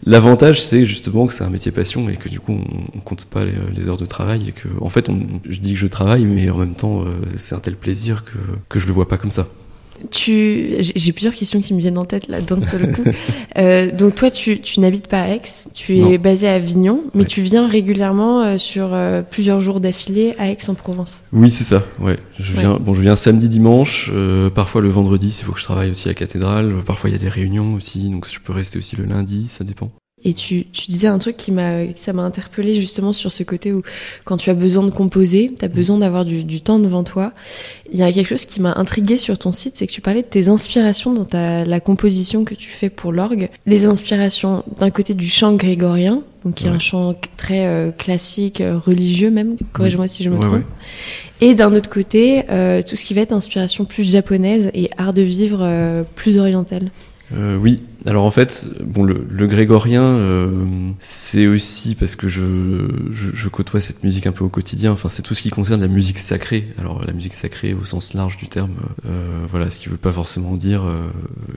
L'avantage, 0.04 0.63
c'est 0.63 0.83
justement 0.83 1.27
que 1.27 1.33
c'est 1.33 1.44
un 1.44 1.50
métier 1.50 1.71
passion 1.71 2.09
et 2.09 2.15
que 2.15 2.27
du 2.27 2.39
coup, 2.39 2.57
on, 2.95 3.00
compte 3.01 3.25
pas 3.25 3.44
les, 3.44 3.54
les 3.75 3.88
heures 3.88 3.97
de 3.97 4.07
travail 4.07 4.50
et 4.50 4.51
que, 4.51 4.68
en 4.80 4.89
fait, 4.89 5.09
on, 5.09 5.19
je 5.47 5.59
dis 5.59 5.74
que 5.74 5.80
je 5.80 5.86
travaille, 5.86 6.25
mais 6.25 6.50
en 6.50 6.57
même 6.57 6.74
temps, 6.74 7.01
euh, 7.01 7.06
c'est 7.38 7.54
un 7.54 7.59
tel 7.59 7.75
plaisir 7.75 8.25
que, 8.25 8.38
que 8.68 8.80
je 8.80 8.88
le 8.88 8.94
vois 8.94 9.07
pas 9.07 9.18
comme 9.18 9.30
ça. 9.30 9.47
Tu, 10.09 10.75
j'ai 10.80 11.12
plusieurs 11.12 11.36
questions 11.36 11.62
qui 11.62 11.74
me 11.74 11.80
viennent 11.80 11.98
en 11.98 12.06
tête 12.06 12.27
là 12.27 12.42
d'un 12.42 12.63
seul 12.63 12.94
coup. 12.94 13.03
Euh, 13.57 13.92
donc 13.92 14.15
toi, 14.15 14.31
tu, 14.31 14.62
tu 14.62 14.80
n'habites 14.80 15.07
pas 15.07 15.24
à 15.24 15.27
Aix, 15.30 15.42
tu 15.74 15.98
es 15.98 16.01
Non. 16.01 16.15
basé 16.15 16.48
à 16.48 16.53
Avignon, 16.53 17.03
mais 17.13 17.21
Ouais. 17.24 17.27
tu 17.27 17.42
viens 17.42 17.68
régulièrement 17.68 18.42
euh, 18.42 18.57
sur 18.57 18.94
euh, 18.94 19.21
plusieurs 19.24 19.59
jours 19.59 19.81
d'affilée 19.81 20.36
à 20.38 20.50
Aix-en-Provence. 20.50 21.21
Oui, 21.33 21.51
c'est 21.51 21.65
ça. 21.65 21.83
Ouais, 22.00 22.18
je 22.39 22.53
Ouais. 22.53 22.62
viens. 22.62 22.77
Bon, 22.80 22.94
je 22.94 23.01
viens 23.01 23.18
samedi, 23.18 23.50
dimanche. 23.50 24.09
euh, 24.13 24.50
parfois 24.50 24.80
le 24.81 24.88
vendredi, 24.89 25.33
s'il 25.33 25.45
faut 25.45 25.51
que 25.51 25.59
je 25.59 25.65
travaille 25.65 25.89
aussi 25.92 26.07
à 26.07 26.12
la 26.12 26.15
cathédrale. 26.15 26.74
Parfois 26.86 27.09
il 27.09 27.13
y 27.13 27.15
a 27.18 27.19
des 27.19 27.27
réunions 27.30 27.74
aussi, 27.74 28.09
donc 28.09 28.25
je 28.31 28.39
peux 28.39 28.54
rester 28.54 28.77
aussi 28.80 28.95
le 28.95 29.04
lundi. 29.04 29.47
Ça 29.50 29.65
dépend. 29.65 29.92
Et 30.23 30.33
tu, 30.33 30.65
tu 30.71 30.91
disais 30.91 31.07
un 31.07 31.18
truc 31.18 31.35
qui 31.35 31.51
m'a, 31.51 31.79
ça 31.95 32.13
m'a 32.13 32.21
interpellé 32.21 32.79
justement 32.79 33.12
sur 33.12 33.31
ce 33.31 33.41
côté 33.44 33.73
où 33.73 33.81
quand 34.23 34.38
tu 34.38 34.50
as 34.51 34.53
besoin 34.53 34.83
de 34.83 34.91
composer, 34.91 35.51
tu 35.57 35.65
as 35.65 35.68
besoin 35.68 35.97
d'avoir 35.97 36.25
du, 36.25 36.44
du 36.44 36.62
temps 36.62 36.77
devant 36.77 37.03
toi. 37.03 37.33
Il 37.91 38.00
y 38.00 38.03
a 38.03 38.12
quelque 38.12 38.27
chose 38.29 38.45
qui 38.45 38.62
m'a 38.62 38.73
intrigué 38.77 39.18
sur 39.18 39.38
ton 39.39 39.51
site, 39.51 39.77
c'est 39.77 39.88
que 39.88 39.91
tu 39.91 40.00
parlais 40.01 40.21
de 40.21 40.27
tes 40.27 40.47
inspirations 40.47 41.13
dans 41.13 41.25
ta, 41.25 41.65
la 41.65 41.79
composition 41.79 42.45
que 42.45 42.53
tu 42.53 42.69
fais 42.69 42.89
pour 42.91 43.12
l'orgue. 43.12 43.50
Les 43.65 43.85
inspirations 43.85 44.63
d'un 44.79 44.91
côté 44.91 45.13
du 45.15 45.25
chant 45.27 45.53
grégorien, 45.56 46.21
donc 46.45 46.56
qui 46.56 46.65
est 46.68 46.69
un 46.69 46.79
chant 46.79 47.15
très 47.35 47.65
euh, 47.65 47.91
classique, 47.91 48.62
euh, 48.62 48.77
religieux 48.77 49.31
même, 49.31 49.57
corrige-moi 49.73 50.07
si 50.07 50.23
je 50.23 50.29
me 50.29 50.35
Ouais, 50.35 50.41
trompe. 50.41 50.53
ouais. 50.53 50.63
Et 51.41 51.56
d'un 51.56 51.73
autre 51.73 51.89
côté, 51.89 52.44
euh, 52.51 52.83
tout 52.88 52.95
ce 52.95 53.03
qui 53.03 53.15
va 53.15 53.21
être 53.21 53.31
inspiration 53.33 53.85
plus 53.85 54.09
japonaise 54.09 54.69
et 54.75 54.91
art 54.97 55.13
de 55.13 55.23
vivre 55.23 55.59
euh, 55.62 56.03
plus 56.15 56.38
oriental. 56.38 56.91
Euh, 57.35 57.57
oui. 57.57 57.81
Alors 58.06 58.25
en 58.25 58.31
fait, 58.31 58.68
bon, 58.83 59.03
le, 59.03 59.48
grégorien, 59.48 60.03
euh, 60.03 60.50
c'est 60.98 61.45
aussi 61.45 61.94
parce 61.94 62.15
que 62.15 62.27
je, 62.27 62.89
je, 63.12 63.48
côtoie 63.48 63.80
cette 63.80 64.03
musique 64.03 64.25
un 64.25 64.31
peu 64.31 64.44
au 64.44 64.50
quotidien. 64.50 64.92
Enfin, 64.92 65.07
c'est 65.07 65.21
tout 65.21 65.36
ce 65.36 65.44
qui 65.44 65.51
concerne 65.51 65.81
la 65.81 65.88
musique 65.88 66.18
sacrée. 66.18 66.68
Alors 66.80 67.06
la 67.06 67.13
musique 67.13 67.36
sacrée 67.36 67.74
au 67.74 67.83
sens 67.83 68.15
large 68.15 68.38
du 68.38 68.48
terme, 68.48 68.71
euh, 69.06 69.45
voilà, 69.50 69.69
ce 69.69 69.80
qui 69.80 69.89
veut 69.89 69.98
pas 69.98 70.12
forcément 70.12 70.56
dire 70.56 70.83
euh, 70.83 71.09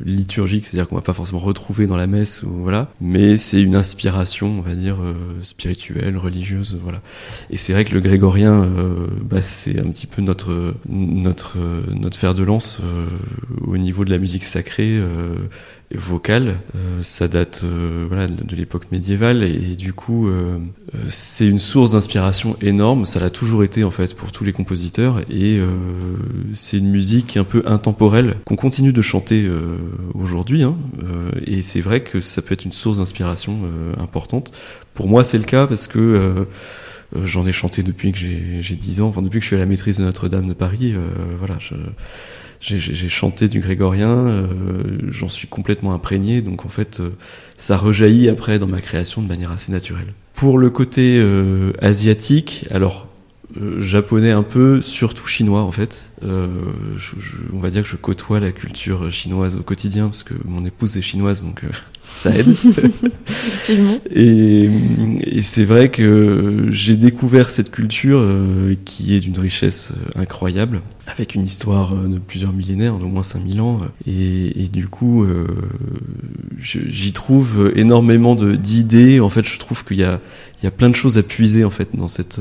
liturgique, 0.04 0.66
c'est-à-dire 0.66 0.86
qu'on 0.86 0.96
va 0.96 1.02
pas 1.02 1.14
forcément 1.14 1.38
retrouver 1.38 1.86
dans 1.86 1.96
la 1.96 2.06
messe 2.06 2.42
ou 2.42 2.50
voilà, 2.50 2.90
mais 3.00 3.38
c'est 3.38 3.62
une 3.62 3.76
inspiration, 3.76 4.58
on 4.58 4.62
va 4.62 4.74
dire 4.74 4.98
spirituelle, 5.42 6.18
religieuse, 6.18 6.78
voilà. 6.82 7.00
Et 7.48 7.56
c'est 7.56 7.72
vrai 7.72 7.86
que 7.86 7.94
le 7.94 8.00
grégorien, 8.00 8.68
bah, 9.22 9.40
c'est 9.42 9.78
un 9.78 9.88
petit 9.90 10.06
peu 10.06 10.20
notre 10.20 10.74
notre 10.88 11.56
notre 11.94 12.18
fer 12.18 12.34
de 12.34 12.42
lance 12.42 12.82
au 13.66 13.78
niveau 13.78 14.04
de 14.04 14.10
la 14.10 14.18
musique 14.18 14.44
sacrée. 14.44 15.00
Vocale. 15.92 16.58
Euh, 16.74 17.02
ça 17.02 17.28
date 17.28 17.62
euh, 17.64 18.06
voilà, 18.08 18.26
de 18.26 18.56
l'époque 18.56 18.90
médiévale 18.90 19.42
et, 19.42 19.76
du 19.76 19.92
coup 19.92 20.28
euh, 20.28 20.58
euh, 20.94 20.98
c'est 21.08 21.46
une 21.46 21.58
source 21.58 21.92
d'inspiration 21.92 22.56
énorme. 22.60 23.04
Ça 23.04 23.20
l'a 23.20 23.30
toujours 23.30 23.64
été 23.64 23.84
en 23.84 23.90
fait 23.90 24.14
pour 24.14 24.32
tous 24.32 24.44
les 24.44 24.52
compositeurs 24.52 25.20
et 25.30 25.58
euh, 25.58 25.66
c'est 26.54 26.78
une 26.78 26.90
musique 26.90 27.36
un 27.36 27.44
peu 27.44 27.62
intemporelle 27.66 28.36
qu'on 28.44 28.56
continue 28.56 28.92
de 28.92 29.02
chanter 29.02 29.44
euh, 29.44 29.76
aujourd'hui. 30.14 30.62
Hein, 30.62 30.76
et 31.46 31.62
c'est 31.62 31.80
vrai 31.80 32.02
que 32.02 32.20
ça 32.20 32.42
peut 32.42 32.54
être 32.54 32.64
une 32.64 32.72
source 32.72 32.98
d'inspiration 32.98 33.60
importante. 33.98 34.52
Pour 34.94 35.08
moi 35.08 35.24
c'est 35.24 35.38
le 35.38 35.44
cas 35.44 35.66
parce 35.66 35.86
que 35.86 36.46
J'en 37.22 37.46
ai 37.46 37.52
chanté 37.52 37.84
depuis 37.84 38.10
que 38.10 38.18
j'ai 38.18 38.58
j'ai 38.60 38.74
10 38.74 39.00
ans, 39.02 39.06
enfin 39.06 39.22
depuis 39.22 39.38
que 39.38 39.44
je 39.44 39.46
suis 39.46 39.54
à 39.54 39.60
la 39.60 39.66
maîtrise 39.66 39.98
de 39.98 40.04
Notre-Dame 40.04 40.48
de 40.48 40.52
Paris. 40.52 40.94
voilà, 41.38 41.56
je, 41.60 41.74
j'ai- 42.64 43.08
chanté 43.08 43.48
du 43.48 43.60
grégorien, 43.60 44.10
euh, 44.26 44.46
j'en 45.10 45.28
suis 45.28 45.46
complètement 45.48 45.92
imprégné, 45.92 46.40
donc 46.40 46.64
en 46.64 46.68
fait, 46.68 47.00
euh, 47.00 47.10
ça 47.56 47.76
rejaillit 47.76 48.28
après 48.28 48.58
dans 48.58 48.66
ma 48.66 48.80
création 48.80 49.22
de 49.22 49.28
manière 49.28 49.50
assez 49.50 49.70
naturelle. 49.70 50.14
Pour 50.34 50.58
le 50.58 50.70
côté 50.70 51.18
euh, 51.18 51.72
asiatique, 51.80 52.66
alors 52.70 53.06
japonais 53.78 54.32
un 54.32 54.42
peu, 54.42 54.82
surtout 54.82 55.26
chinois 55.26 55.60
en 55.62 55.70
fait. 55.70 56.10
On 56.22 57.58
va 57.60 57.70
dire 57.70 57.84
que 57.84 57.88
je 57.88 57.94
côtoie 57.96 58.40
la 58.40 58.50
culture 58.50 59.12
chinoise 59.12 59.54
au 59.56 59.62
quotidien 59.62 60.06
parce 60.06 60.24
que 60.24 60.34
mon 60.44 60.64
épouse 60.64 60.96
est 60.96 61.02
chinoise, 61.02 61.44
donc 61.44 61.62
ça 62.14 62.30
aide. 62.36 62.48
Effectivement. 63.28 63.98
Et, 64.10 64.68
et 65.22 65.42
c'est 65.42 65.64
vrai 65.64 65.90
que 65.90 66.68
j'ai 66.70 66.96
découvert 66.96 67.50
cette 67.50 67.70
culture 67.70 68.18
euh, 68.20 68.74
qui 68.84 69.14
est 69.14 69.20
d'une 69.20 69.38
richesse 69.38 69.92
euh, 69.92 70.20
incroyable, 70.20 70.82
avec 71.06 71.34
une 71.34 71.44
histoire 71.44 71.94
euh, 71.94 72.08
de 72.08 72.18
plusieurs 72.18 72.52
millénaires, 72.52 72.96
d'au 72.96 73.08
moins 73.08 73.22
5000 73.22 73.60
ans. 73.60 73.80
Et, 74.06 74.64
et 74.64 74.68
du 74.68 74.88
coup, 74.88 75.24
euh, 75.24 75.46
j'y 76.58 77.12
trouve 77.12 77.72
énormément 77.74 78.34
d'idées. 78.34 79.20
En 79.20 79.30
fait, 79.30 79.46
je 79.46 79.58
trouve 79.58 79.84
qu'il 79.84 79.98
y 79.98 80.04
a, 80.04 80.20
il 80.60 80.64
y 80.64 80.68
a 80.68 80.70
plein 80.70 80.90
de 80.90 80.96
choses 80.96 81.18
à 81.18 81.22
puiser 81.22 81.64
en 81.64 81.70
fait 81.70 81.90
dans 81.94 82.08
cette 82.08 82.38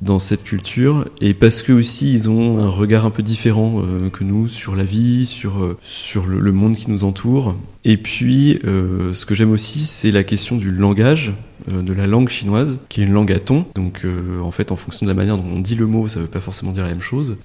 dans 0.00 0.18
cette 0.18 0.42
culture 0.42 1.06
et 1.20 1.34
parce 1.34 1.62
que 1.62 1.72
aussi 1.72 2.12
ils 2.12 2.30
ont 2.30 2.58
un 2.58 2.68
regard 2.68 3.04
un 3.06 3.10
peu 3.10 3.22
différent 3.22 3.82
euh, 3.82 4.10
que 4.10 4.24
nous 4.24 4.48
sur 4.48 4.74
la 4.74 4.84
vie, 4.84 5.26
sur 5.26 5.62
euh, 5.62 5.78
sur 5.82 6.26
le, 6.26 6.52
monde 6.52 6.76
qui 6.76 6.90
nous 6.90 7.04
entoure. 7.04 7.54
Et 7.84 7.96
puis 7.96 8.58
euh, 8.64 9.14
ce 9.14 9.26
que 9.26 9.34
j'aime 9.34 9.52
aussi 9.52 9.84
c'est 9.84 10.10
la 10.10 10.24
question 10.24 10.56
du 10.56 10.70
langage, 10.70 11.34
de 11.68 11.92
la 11.92 12.06
langue 12.06 12.28
chinoise, 12.28 12.78
qui 12.88 13.00
est 13.00 13.04
une 13.04 13.12
langue 13.12 13.32
à 13.32 13.38
ton. 13.38 13.66
Donc 13.74 14.06
en 14.42 14.50
fait 14.50 14.72
en 14.72 14.76
fonction 14.76 15.06
de 15.06 15.10
la 15.10 15.14
manière 15.14 15.36
dont 15.36 15.48
on 15.54 15.60
dit 15.60 15.74
le 15.74 15.86
mot, 15.86 16.08
ça 16.08 16.20
veut 16.20 16.26
pas 16.26 16.40
forcément 16.40 16.72
dire 16.72 16.82
la 16.82 16.90
même 16.90 17.00
chose. 17.00 17.36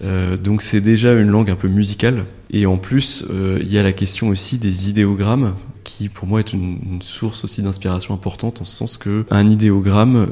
donc 0.43 0.61
c'est 0.61 0.81
déjà 0.81 1.13
une 1.13 1.29
langue 1.29 1.49
un 1.49 1.55
peu 1.55 1.67
musicale. 1.67 2.25
Et 2.51 2.65
en 2.65 2.77
plus 2.77 3.25
il 3.61 3.71
y 3.71 3.77
a 3.77 3.83
la 3.83 3.93
question 3.93 4.29
aussi 4.29 4.57
des 4.57 4.89
idéogrammes 4.89 5.53
qui 5.87 6.09
pour 6.09 6.27
moi 6.27 6.39
est 6.39 6.53
une, 6.53 7.01
source 7.01 7.45
aussi 7.45 7.61
d'inspiration 7.61 8.13
importante 8.13 8.61
en 8.61 8.65
ce 8.65 8.75
sens 8.75 8.97
que 8.97 9.25
un 9.31 9.49
idéogramme 9.49 10.17
euh, 10.17 10.27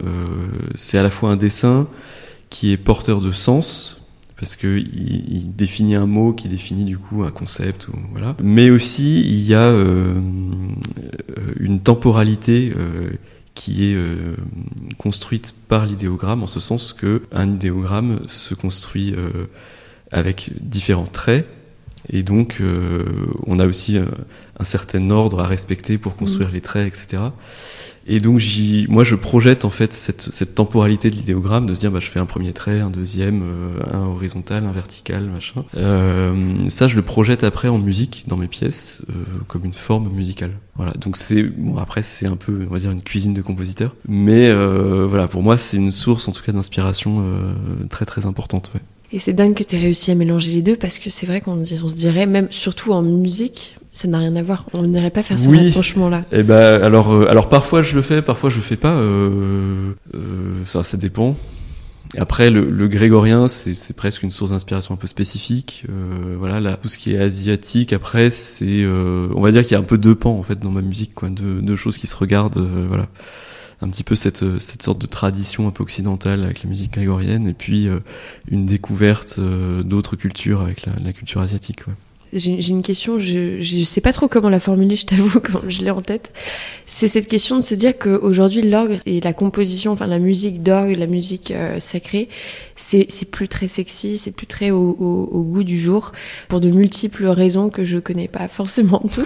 c'est 0.76 0.98
à 0.98 1.04
la 1.04 1.10
fois 1.10 1.32
un 1.32 1.38
dessin 1.38 1.88
qui 2.50 2.74
est 2.74 2.78
porteur 2.78 3.22
de 3.22 3.32
sens 3.32 4.02
parce 4.38 4.58
que 4.58 4.78
il, 4.78 5.56
définit 5.56 5.96
un 5.96 6.08
mot 6.08 6.34
qui 6.34 6.50
définit 6.50 6.84
du 6.84 6.98
coup 6.98 7.24
un 7.24 7.32
concept 7.32 7.88
voilà 8.12 8.36
mais 8.44 8.70
aussi 8.70 9.22
il 9.22 9.48
y 9.48 9.54
a 9.54 9.70
euh, 9.70 10.20
une 11.58 11.80
temporalité 11.80 12.74
euh, 12.78 13.12
qui 13.56 13.92
est 13.92 13.96
euh, 13.96 14.36
construite 14.98 15.56
par 15.68 15.86
l'idéogramme 15.86 16.44
en 16.44 16.48
ce 16.48 16.60
sens 16.60 16.94
que 16.94 17.24
un 17.32 17.54
idéogramme 17.54 18.20
se 18.28 18.54
construit 18.54 19.16
euh, 19.16 19.48
avec 20.12 20.52
différents 20.62 21.08
traits 21.08 21.48
et 22.10 22.24
donc, 22.24 22.58
euh, 22.62 23.04
on 23.48 23.60
a 23.60 23.66
aussi 23.66 23.98
euh, 23.98 24.06
un, 24.60 24.64
certain 24.64 25.10
ordre 25.10 25.42
à 25.42 25.48
respecter 25.48 25.98
pour 25.98 26.16
construire 26.16 26.50
mm. 26.50 26.54
les 26.54 26.62
traits, 26.62 26.88
etc. 26.88 27.24
Et 28.08 28.20
donc, 28.20 28.40
moi, 28.88 29.04
je 29.04 29.16
projette 29.16 29.66
en 29.66 29.72
fait 29.72 29.92
cette, 29.92 30.32
cette 30.32 30.54
temporalité 30.54 31.10
de 31.10 31.16
l'idéogramme, 31.16 31.66
de 31.66 31.74
se 31.74 31.80
dire, 31.80 31.92
bah, 31.92 32.00
je 32.00 32.10
fais 32.10 32.20
un 32.20 32.28
premier 32.28 32.54
trait, 32.54 32.80
un 32.80 32.92
deuxième, 32.92 33.42
euh, 33.42 33.80
un 33.92 34.06
horizontal, 34.06 34.64
un 34.66 34.72
vertical, 34.72 35.24
machin. 35.24 35.66
Euh, 35.76 36.70
ça, 36.70 36.88
je 36.88 36.96
le 36.96 37.02
projette 37.02 37.44
après 37.44 37.68
en 37.68 37.80
musique 37.80 38.26
dans 38.28 38.38
mes 38.38 38.48
pièces, 38.48 39.02
euh, 39.10 39.14
comme 39.48 39.66
une 39.66 39.74
forme 39.74 40.10
musicale. 40.10 40.52
Voilà. 40.76 40.92
Donc 40.94 41.18
c'est 41.18 41.42
bon. 41.42 41.78
Après, 41.78 42.04
c'est 42.04 42.28
un 42.28 42.36
peu, 42.36 42.68
on 42.70 42.74
va 42.74 42.80
dire, 42.80 42.92
une 42.92 43.02
cuisine 43.02 43.34
de 43.34 43.42
compositeur. 43.42 43.96
Mais 44.08 44.54
voilà, 44.54 45.28
pour 45.28 45.42
moi, 45.42 45.58
c'est 45.58 45.78
une 45.78 45.92
source, 45.92 46.28
en 46.28 46.32
tout 46.32 46.44
cas, 46.44 46.52
d'inspiration 46.52 47.24
très 47.90 48.06
très 48.06 48.26
importante. 48.26 48.72
Ouais. 48.76 48.82
Et 49.16 49.20
c'est 49.20 49.32
dingue 49.32 49.54
que 49.54 49.64
tu 49.64 49.78
aies 49.78 49.80
réussi 49.80 50.12
à 50.12 50.16
mélanger 50.16 50.52
les 50.52 50.62
deux 50.62 50.76
parce 50.76 51.00
que 51.00 51.10
c'est 51.10 51.26
vrai 51.26 51.40
qu'on 51.40 51.62
on 51.62 51.66
se 51.66 51.96
dirait, 51.96 52.26
même 52.26 52.48
surtout 52.50 52.92
en 52.92 53.02
musique, 53.02 53.78
ça 53.94 54.10
n'a 54.10 54.20
rien 54.20 54.36
à 54.36 54.44
voir. 54.44 54.66
On 54.74 54.82
n'irait 54.82 55.10
pas 55.10 55.24
faire 55.24 55.40
ce 55.40 55.48
oui. 55.48 55.68
rapprochement-là. 55.68 56.26
Et 56.34 56.40
eh 56.40 56.44
ben 56.44 56.84
alors, 56.84 57.14
euh, 57.14 57.30
alors 57.30 57.48
parfois 57.48 57.82
je 57.82 57.96
le 57.96 58.02
fais, 58.02 58.22
parfois 58.22 58.50
je 58.50 58.58
le 58.58 58.62
fais 58.62 58.76
pas. 58.76 58.92
Euh, 58.92 59.94
euh, 60.16 60.20
ça, 60.66 60.84
ça 60.84 60.98
dépend. 60.98 61.38
Après, 62.18 62.50
le, 62.50 62.70
le 62.70 62.88
grégorien, 62.90 63.48
c'est 63.48 63.96
presque 63.96 64.24
une 64.24 64.32
source 64.32 64.52
d'inspiration 64.52 64.94
un 64.94 64.98
peu 64.98 65.08
spécifique. 65.08 65.86
Euh, 65.88 66.36
voilà, 66.38 66.60
là, 66.60 66.78
tout 66.82 66.90
ce 66.90 66.98
qui 66.98 67.14
est 67.14 67.18
asiatique, 67.18 67.94
après, 67.94 68.30
c'est, 68.32 68.84
euh, 68.84 69.30
on 69.34 69.42
va 69.42 69.54
dire 69.54 69.64
qu'il 69.64 69.72
y 69.72 69.76
a 69.76 69.80
un 69.80 69.84
peu 69.84 69.98
deux 69.98 70.16
pans 70.16 70.38
en 70.38 70.44
fait 70.44 70.60
dans 70.60 70.72
ma 70.72 70.82
musique, 70.82 71.14
quoi, 71.16 71.30
deux, 71.30 71.62
deux 71.62 71.76
choses 71.78 71.98
qui 71.98 72.08
se 72.08 72.18
regardent. 72.18 72.58
Euh, 72.58 72.86
voilà 72.90 73.08
un 73.82 73.90
petit 73.90 74.04
peu 74.04 74.16
cette, 74.16 74.60
cette 74.60 74.84
sorte 74.84 75.00
de 75.00 75.08
tradition 75.08 75.68
un 75.68 75.72
peu 75.72 75.84
occidentale 75.84 76.44
avec 76.44 76.64
la 76.64 76.70
musique 76.70 76.94
grégorienne 76.94 77.48
et 77.48 77.54
puis 77.54 77.88
euh, 77.88 78.00
une 78.50 78.66
découverte 78.66 79.36
euh, 79.40 79.84
d'autres 79.84 80.16
cultures 80.16 80.62
avec 80.62 80.86
la, 80.86 81.14
culture 81.14 81.42
asiatique. 81.42 81.82
J'ai 82.34 82.70
une 82.70 82.82
question, 82.82 83.18
je 83.20 83.58
ne 83.60 83.84
sais 83.84 84.02
pas 84.02 84.12
trop 84.12 84.28
comment 84.28 84.50
la 84.50 84.60
formuler, 84.60 84.96
je 84.96 85.06
t'avoue, 85.06 85.40
quand 85.44 85.62
je 85.70 85.84
l'ai 85.84 85.92
en 85.92 86.02
tête. 86.02 86.32
C'est 86.86 87.08
cette 87.08 87.28
question 87.28 87.58
de 87.58 87.62
se 87.62 87.76
dire 87.76 87.98
qu'aujourd'hui, 87.98 88.62
l'orgue 88.62 89.00
et 89.06 89.22
la 89.22 89.34
composition, 89.34 89.92
enfin 89.92 90.08
la 90.08 90.20
musique 90.20 90.62
d'orgue, 90.62 90.98
la 90.98 91.08
musique 91.08 91.52
euh, 91.52 91.80
sacrée, 91.80 92.30
c'est 92.76 93.08
plus 93.32 93.48
très 93.48 93.68
sexy, 93.68 94.18
c'est 94.18 94.32
plus 94.32 94.48
très 94.48 94.72
au, 94.72 94.94
goût 94.94 95.64
du 95.64 95.80
jour, 95.80 96.12
pour 96.50 96.60
de 96.60 96.70
multiples 96.70 97.28
raisons 97.28 97.70
que 97.70 97.84
je 97.84 98.00
connais 98.00 98.28
pas 98.28 98.48
forcément 98.48 99.04
toutes. 99.12 99.26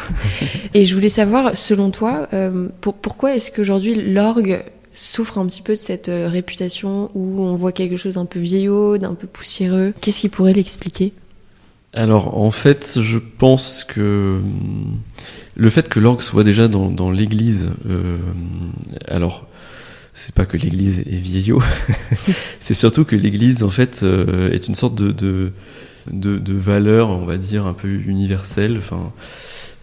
et 0.74 0.86
je 0.86 0.94
voulais 0.94 1.10
savoir, 1.10 1.58
selon 1.58 1.90
toi, 1.90 2.28
euh, 2.34 2.68
pour, 2.82 2.94
pourquoi 2.94 3.36
est-ce 3.36 3.52
qu'aujourd'hui 3.52 3.96
l'orgue 3.96 4.60
souffre 4.94 5.38
un 5.38 5.46
petit 5.46 5.62
peu 5.62 5.74
de 5.74 5.80
cette 5.80 6.10
euh, 6.10 6.28
réputation 6.30 7.10
où 7.16 7.42
on 7.42 7.56
voit 7.56 7.72
quelque 7.72 7.98
chose 7.98 8.16
d'un 8.16 8.26
peu 8.26 8.40
vieillot, 8.40 8.98
d'un 8.98 9.14
peu 9.14 9.28
poussiéreux? 9.28 9.94
Qu'est-ce 10.02 10.22
qui 10.22 10.30
pourrait 10.30 10.54
l'expliquer? 10.54 11.14
Alors 11.94 12.38
en 12.38 12.52
fait, 12.52 13.00
je 13.02 13.18
pense 13.18 13.84
que 13.84 14.40
hum, 14.42 14.98
le 15.56 15.70
fait 15.70 15.90
que 15.90 16.00
l'orgue 16.00 16.22
soit 16.22 16.44
déjà 16.44 16.68
dans, 16.68 16.90
dans 16.90 17.12
l'église, 17.12 17.72
euh, 17.88 18.18
alors 19.08 19.48
c'est 20.14 20.36
pas 20.36 20.46
que 20.46 20.58
l'église 20.58 21.00
est 21.00 21.20
vieillot, 21.20 21.62
c'est 22.60 22.74
surtout 22.74 23.06
que 23.06 23.16
l'église 23.16 23.64
en 23.64 23.70
fait 23.70 24.02
euh, 24.04 24.52
est 24.52 24.68
une 24.68 24.76
sorte 24.76 24.96
de, 24.96 25.12
de, 25.12 25.52
de, 26.12 26.38
de, 26.38 26.54
valeur, 26.54 27.10
on 27.10 27.26
va 27.26 27.38
dire, 27.38 27.66
un 27.66 27.74
peu 27.74 27.88
universelle. 27.88 28.78
Enfin, 28.78 29.12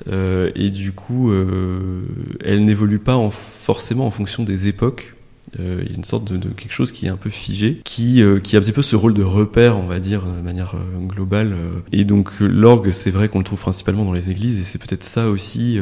euh, 0.09 0.51
et 0.55 0.71
du 0.71 0.93
coup, 0.93 1.31
euh, 1.31 2.03
elle 2.45 2.65
n'évolue 2.65 2.99
pas 2.99 3.17
en, 3.17 3.31
forcément 3.31 4.07
en 4.07 4.11
fonction 4.11 4.43
des 4.43 4.69
époques. 4.69 5.16
Euh, 5.59 5.81
il 5.85 5.91
y 5.91 5.95
a 5.95 5.97
une 5.97 6.05
sorte 6.05 6.31
de, 6.31 6.37
de, 6.37 6.49
quelque 6.49 6.73
chose 6.73 6.93
qui 6.93 7.07
est 7.07 7.09
un 7.09 7.17
peu 7.17 7.31
figé, 7.31 7.81
qui, 7.85 8.23
euh, 8.23 8.41
qui 8.41 8.57
a 8.57 8.59
un 8.59 8.63
petit 8.63 8.73
peu 8.73 8.83
ce 8.83 8.97
rôle 8.97 9.15
de 9.15 9.23
repère, 9.23 9.77
on 9.77 9.87
va 9.87 9.99
dire, 9.99 10.23
de 10.23 10.43
manière 10.43 10.75
euh, 10.75 11.07
globale. 11.07 11.57
Et 11.93 12.05
donc 12.05 12.31
l'orgue, 12.41 12.91
c'est 12.91 13.11
vrai 13.11 13.29
qu'on 13.29 13.39
le 13.39 13.45
trouve 13.45 13.61
principalement 13.61 14.05
dans 14.05 14.13
les 14.13 14.31
églises, 14.31 14.61
et 14.61 14.65
c'est 14.65 14.79
peut-être 14.79 15.05
ça 15.05 15.29
aussi 15.29 15.81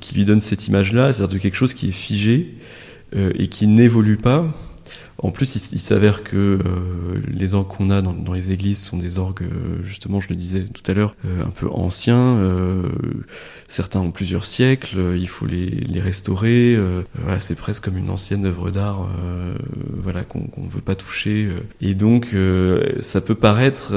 qui 0.00 0.14
lui 0.14 0.24
donne 0.24 0.40
cette 0.40 0.68
image-là, 0.68 1.12
c'est-à-dire 1.12 1.34
de 1.34 1.42
quelque 1.42 1.56
chose 1.56 1.74
qui 1.74 1.88
est 1.88 1.92
figé 1.92 2.54
et 3.14 3.48
qui 3.48 3.66
n'évolue 3.66 4.16
pas, 4.16 4.52
en 5.18 5.30
plus, 5.30 5.72
il, 5.72 5.78
s'avère 5.78 6.24
que 6.24 6.36
euh, 6.36 6.58
les 7.28 7.54
orgues 7.54 7.68
qu'on 7.68 7.90
a 7.90 8.02
dans, 8.02 8.32
les 8.32 8.50
églises 8.50 8.82
sont 8.82 8.96
des 8.96 9.18
orgues, 9.18 9.42
euh, 9.42 9.82
justement, 9.84 10.18
je 10.18 10.28
le 10.28 10.34
disais 10.34 10.64
tout 10.64 10.82
à 10.90 10.94
l'heure, 10.94 11.14
euh, 11.24 11.44
un 11.44 11.50
peu 11.50 11.68
anciens. 11.70 12.36
Euh, 12.36 12.82
certains 13.68 14.00
ont 14.00 14.10
plusieurs 14.10 14.44
siècles. 14.44 15.14
il 15.16 15.28
faut 15.28 15.46
les, 15.46 15.66
les 15.66 16.00
restaurer. 16.00 16.76
voilà, 17.22 17.38
c'est 17.38 17.54
presque 17.54 17.84
comme 17.84 17.96
une 17.96 18.10
ancienne 18.10 18.44
œuvre 18.46 18.70
d'art, 18.70 19.08
voilà, 20.02 20.24
qu'on 20.24 20.40
ne 20.40 20.68
veut 20.68 20.80
pas 20.80 20.94
toucher. 20.94 21.48
Et 21.80 21.94
donc, 21.94 22.34
ça 23.00 23.20
peut 23.20 23.34
paraître 23.34 23.92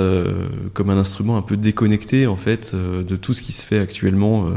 comme 0.73 0.89
un 0.89 0.97
instrument 0.97 1.37
un 1.37 1.41
peu 1.41 1.57
déconnecté, 1.57 2.27
en 2.27 2.37
fait, 2.37 2.75
de 2.75 3.15
tout 3.15 3.33
ce 3.33 3.41
qui 3.41 3.51
se 3.51 3.65
fait 3.65 3.79
actuellement, 3.79 4.49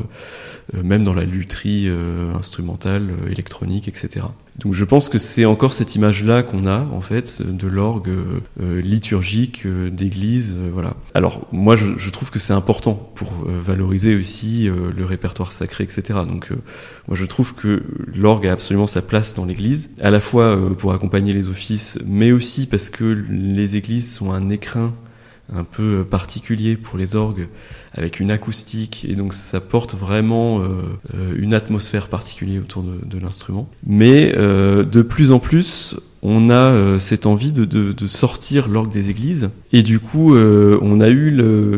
même 0.82 1.04
dans 1.04 1.14
la 1.14 1.24
lutherie 1.24 1.88
instrumentale, 2.34 3.12
électronique, 3.30 3.88
etc. 3.88 4.26
Donc 4.60 4.74
je 4.74 4.84
pense 4.84 5.08
que 5.08 5.18
c'est 5.18 5.46
encore 5.46 5.72
cette 5.72 5.96
image-là 5.96 6.42
qu'on 6.42 6.66
a 6.66 6.80
en 6.92 7.00
fait 7.00 7.40
de 7.40 7.66
l'orgue 7.66 8.10
euh, 8.60 8.80
liturgique 8.82 9.64
euh, 9.64 9.88
d'église, 9.88 10.54
euh, 10.58 10.68
voilà. 10.70 10.96
Alors 11.14 11.48
moi 11.50 11.76
je, 11.76 11.96
je 11.96 12.10
trouve 12.10 12.30
que 12.30 12.38
c'est 12.38 12.52
important 12.52 12.92
pour 13.14 13.32
euh, 13.46 13.58
valoriser 13.58 14.14
aussi 14.16 14.68
euh, 14.68 14.90
le 14.94 15.04
répertoire 15.06 15.52
sacré, 15.52 15.84
etc. 15.84 16.20
Donc 16.28 16.50
moi 17.08 17.16
je 17.16 17.24
trouve 17.24 17.54
que 17.54 17.82
l'orgue 18.14 18.46
a 18.46 18.52
absolument 18.52 18.86
sa 18.86 19.00
place 19.00 19.34
dans 19.34 19.46
l'église, 19.46 19.92
à 19.98 20.10
la 20.10 20.20
fois 20.20 20.58
pour 20.76 20.92
accompagner 20.92 21.32
les 21.32 21.48
offices, 21.48 21.98
mais 22.04 22.30
aussi 22.30 22.66
parce 22.66 22.90
que 22.90 23.04
les 23.04 23.76
églises 23.76 24.12
sont 24.12 24.30
un 24.30 24.50
écrin 24.50 24.92
un 25.52 25.64
peu 25.64 26.04
particulier 26.04 26.76
pour 26.76 26.98
les 26.98 27.16
orgues 27.16 27.48
avec 27.92 28.20
une 28.20 28.30
acoustique 28.30 29.06
et 29.08 29.14
donc 29.14 29.34
ça 29.34 29.60
porte 29.60 29.94
vraiment 29.94 30.60
euh, 30.60 30.66
euh, 31.14 31.34
une 31.36 31.54
atmosphère 31.54 32.08
particulière 32.08 32.62
autour 32.62 32.82
de, 32.82 33.18
l'instrument. 33.18 33.68
Mais 33.86 34.32
euh, 34.36 34.84
de 34.84 35.02
plus 35.02 35.32
en 35.32 35.40
plus, 35.40 35.96
on 36.22 36.50
a 36.50 36.54
euh, 36.54 36.98
cette 36.98 37.26
envie 37.26 37.52
de, 37.52 38.06
sortir 38.06 38.68
l'orgue 38.68 38.90
des 38.90 39.10
églises 39.10 39.50
et 39.72 39.82
du 39.82 40.00
coup 40.00 40.34
euh, 40.34 40.78
on 40.82 41.00
a 41.00 41.08
eu 41.08 41.30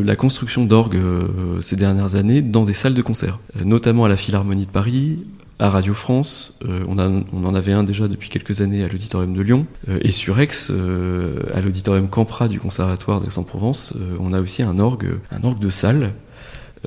la 0.03 0.15
construction 0.15 0.65
d'orgues 0.65 0.95
euh, 0.95 1.61
ces 1.61 1.75
dernières 1.75 2.15
années 2.15 2.41
dans 2.41 2.63
des 2.63 2.73
salles 2.73 2.93
de 2.93 3.01
concert, 3.01 3.39
notamment 3.63 4.05
à 4.05 4.09
la 4.09 4.17
Philharmonie 4.17 4.65
de 4.65 4.71
Paris, 4.71 5.19
à 5.59 5.69
Radio 5.69 5.93
France, 5.93 6.57
euh, 6.67 6.83
on, 6.87 6.97
en 6.97 7.55
avait 7.55 7.71
un 7.71 7.83
déjà 7.83 8.07
depuis 8.07 8.29
quelques 8.29 8.61
années 8.61 8.83
à 8.83 8.87
l'auditorium 8.87 9.33
de 9.33 9.41
Lyon, 9.41 9.67
euh, 9.87 9.99
et 10.01 10.11
sur 10.11 10.39
Aix, 10.39 10.49
euh, 10.69 11.39
à 11.53 11.61
l'auditorium 11.61 12.07
Campra 12.09 12.47
du 12.47 12.59
Conservatoire 12.59 13.21
d'Aix-en-Provence, 13.21 13.93
on 14.19 14.33
a 14.33 14.41
aussi 14.41 14.63
un 14.63 14.79
orgue, 14.79 15.19
un 15.31 15.43
orgue 15.43 15.59
de 15.59 15.69
salle, 15.69 16.13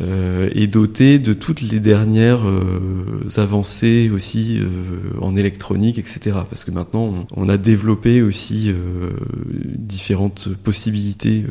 et 0.01 0.67
doté 0.67 1.19
de 1.19 1.33
toutes 1.33 1.63
les 1.63 1.81
dernières 1.81 2.43
avancées 3.37 4.11
aussi 4.13 4.61
en 5.21 5.37
électronique, 5.37 5.99
etc. 5.99 6.37
Parce 6.49 6.65
que 6.65 6.71
maintenant, 6.71 7.27
on, 7.35 7.49
a 7.49 7.57
développé 7.57 8.23
aussi 8.23 8.73
différentes 9.79 10.49
possibilités 10.63 11.45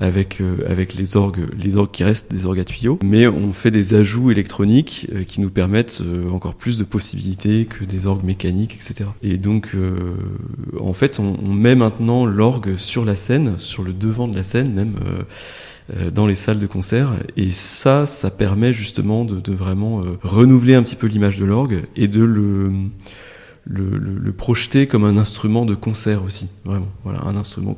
avec 0.00 0.40
euh, 0.40 0.58
avec 0.68 0.94
les 0.94 1.16
orgues, 1.16 1.46
les 1.56 1.76
orgues 1.76 1.90
qui 1.90 2.04
restent 2.04 2.30
des 2.30 2.46
orgues 2.46 2.60
à 2.60 2.64
tuyaux, 2.64 2.98
mais 3.04 3.26
on 3.26 3.52
fait 3.52 3.70
des 3.70 3.94
ajouts 3.94 4.30
électroniques 4.30 5.06
euh, 5.12 5.24
qui 5.24 5.40
nous 5.40 5.50
permettent 5.50 6.00
euh, 6.02 6.30
encore 6.30 6.54
plus 6.54 6.78
de 6.78 6.84
possibilités 6.84 7.66
que 7.66 7.84
des 7.84 8.06
orgues 8.06 8.24
mécaniques, 8.24 8.74
etc. 8.74 9.10
Et 9.22 9.36
donc, 9.36 9.76
en 10.80 10.92
fait, 10.92 11.18
on, 11.18 11.36
on 11.42 11.52
met 11.52 11.74
maintenant 11.74 12.26
l'orgue 12.26 12.76
sur 12.76 13.04
la 13.04 13.16
scène, 13.16 13.58
sur 13.58 13.82
le 13.82 13.92
devant 13.92 14.28
de 14.28 14.36
la 14.36 14.44
scène 14.44 14.72
même 14.72 14.94
dans 16.12 16.26
les 16.26 16.36
salles 16.36 16.58
de 16.58 16.66
concert. 16.66 17.12
Et 17.36 17.50
ça, 17.50 18.06
ça 18.06 18.30
permet 18.30 18.72
justement 18.72 19.24
de, 19.24 19.52
vraiment 19.52 20.02
renouveler 20.22 20.74
un 20.74 20.82
petit 20.82 20.96
peu 20.96 21.06
l'image 21.06 21.36
de 21.36 21.44
l'orgue 21.44 21.82
et 21.96 22.08
de 22.08 22.22
le 22.22 22.70
projeter 24.36 24.86
comme 24.86 25.04
un 25.04 25.16
instrument 25.16 25.64
de 25.64 25.74
concert 25.74 26.22
aussi, 26.22 26.48
vraiment. 26.64 26.88
Voilà, 27.04 27.22
un 27.24 27.36
instrument 27.36 27.76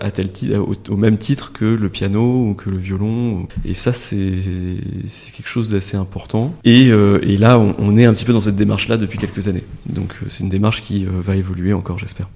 à 0.00 0.10
tel 0.10 0.30
titre, 0.30 0.60
au, 0.88 0.96
même 0.96 1.18
titre 1.18 1.52
que 1.52 1.64
le 1.64 1.88
piano 1.88 2.48
ou 2.48 2.54
que 2.54 2.70
le 2.70 2.76
violon. 2.76 3.46
Et 3.64 3.74
ça, 3.74 3.92
c'est 3.92 4.32
quelque 5.34 5.48
chose 5.48 5.70
d'assez 5.70 5.96
important. 5.96 6.54
Et, 6.64 6.90
euh, 6.90 7.18
là, 7.38 7.58
on, 7.58 7.96
est 7.96 8.04
un 8.04 8.12
petit 8.12 8.24
peu 8.24 8.32
dans 8.32 8.40
cette 8.40 8.56
démarche-là 8.56 8.96
depuis 8.96 9.18
quelques 9.18 9.48
années. 9.48 9.64
Donc, 9.92 10.14
euh, 10.22 10.26
c'est 10.28 10.42
une 10.42 10.48
démarche 10.48 10.82
qui 10.82 11.06
euh, 11.06 11.10
va 11.20 11.36
évoluer 11.36 11.72
encore, 11.72 11.98
j'espère. 11.98 12.28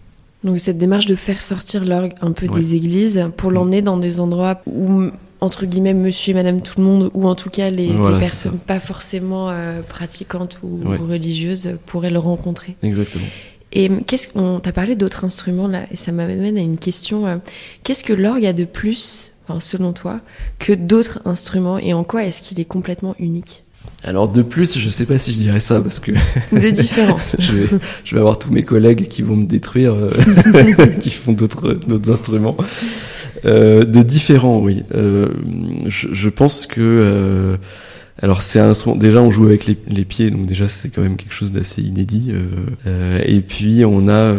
Donc, 0.44 0.58
cette 0.58 0.78
démarche 0.78 1.06
de 1.06 1.14
faire 1.14 1.42
sortir 1.42 1.84
l'orgue 1.84 2.12
un 2.22 2.32
peu 2.32 2.48
des 2.48 2.74
églises 2.74 3.28
pour 3.36 3.50
l'emmener 3.50 3.82
dans 3.82 3.96
des 3.96 4.20
endroits 4.20 4.60
où 4.66 5.10
entre 5.40 5.66
guillemets 5.66 5.94
monsieur 5.94 6.32
et 6.32 6.34
madame 6.34 6.60
tout 6.60 6.80
le 6.80 6.84
monde 6.86 7.10
ou 7.14 7.26
en 7.26 7.34
tout 7.34 7.50
cas 7.50 7.70
les, 7.70 7.94
personnes 8.18 8.58
pas 8.58 8.80
forcément 8.80 9.48
euh, 9.50 9.80
pratiquantes 9.82 10.58
ou, 10.62 10.80
religieuses 11.08 11.78
pourraient 11.86 12.10
le 12.10 12.18
rencontrer. 12.18 12.76
Exactement. 12.82 13.24
Et 13.72 13.88
qu'est-ce 14.06 14.28
qu'on 14.28 14.60
t'a 14.60 14.72
parlé 14.72 14.96
d'autres 14.96 15.24
instruments 15.24 15.68
là 15.68 15.82
et 15.92 15.96
ça 15.96 16.12
m'amène 16.12 16.58
à 16.58 16.60
une 16.60 16.78
question 16.78 17.26
euh, 17.26 17.36
qu'est-ce 17.84 18.04
que 18.04 18.12
l'orgue 18.12 18.44
a 18.44 18.52
de 18.52 18.64
plus 18.64 19.32
enfin, 19.48 19.60
selon 19.60 19.92
toi 19.92 20.20
que 20.58 20.72
d'autres 20.72 21.20
instruments 21.24 21.78
et 21.78 21.94
en 21.94 22.04
quoi 22.04 22.24
est-ce 22.24 22.42
qu'il 22.42 22.60
est 22.60 22.64
complètement 22.64 23.14
unique? 23.18 23.64
Alors 24.02 24.28
de 24.28 24.40
plus, 24.40 24.78
je 24.78 24.88
sais 24.88 25.04
pas 25.04 25.18
si 25.18 25.32
je 25.32 25.38
dirais 25.38 25.60
ça 25.60 25.80
parce 25.80 26.00
que 26.00 26.12
de 26.52 26.70
différent. 26.70 27.18
je, 27.38 27.52
vais, 27.52 27.66
je 28.04 28.14
vais 28.14 28.20
avoir 28.20 28.38
tous 28.38 28.50
mes 28.50 28.62
collègues 28.62 29.08
qui 29.08 29.22
vont 29.22 29.36
me 29.36 29.46
détruire, 29.46 29.92
euh, 29.94 30.10
qui 31.00 31.10
font 31.10 31.32
d'autres 31.32 31.74
d'autres 31.86 32.10
instruments. 32.10 32.56
Euh, 33.44 33.84
de 33.84 34.02
différents, 34.02 34.58
oui. 34.58 34.82
Euh, 34.94 35.28
je, 35.86 36.08
je, 36.12 36.28
pense 36.28 36.66
que 36.66 36.80
euh, 36.80 37.56
alors 38.22 38.42
c'est 38.42 38.60
un 38.60 38.72
déjà 38.96 39.20
on 39.22 39.30
joue 39.30 39.46
avec 39.46 39.66
les, 39.66 40.04
pieds 40.04 40.30
donc 40.30 40.46
déjà 40.46 40.68
c'est 40.68 40.90
quand 40.90 41.02
même 41.02 41.16
quelque 41.16 41.32
chose 41.32 41.52
d'assez 41.52 41.82
inédit 41.82 42.32
et 43.24 43.40
puis 43.40 43.84
on 43.84 44.08
a 44.08 44.34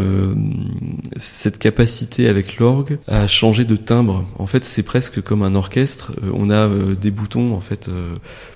cette 1.17 1.57
capacité 1.57 2.27
avec 2.27 2.57
l'orgue 2.57 2.99
à 3.07 3.27
changer 3.27 3.65
de 3.65 3.75
timbre. 3.75 4.25
En 4.37 4.47
fait 4.47 4.63
c'est 4.63 4.83
presque 4.83 5.21
comme 5.21 5.43
un 5.43 5.55
orchestre. 5.55 6.11
On 6.33 6.49
a 6.49 6.69
des 6.69 7.11
boutons 7.11 7.53
en 7.53 7.61
fait 7.61 7.89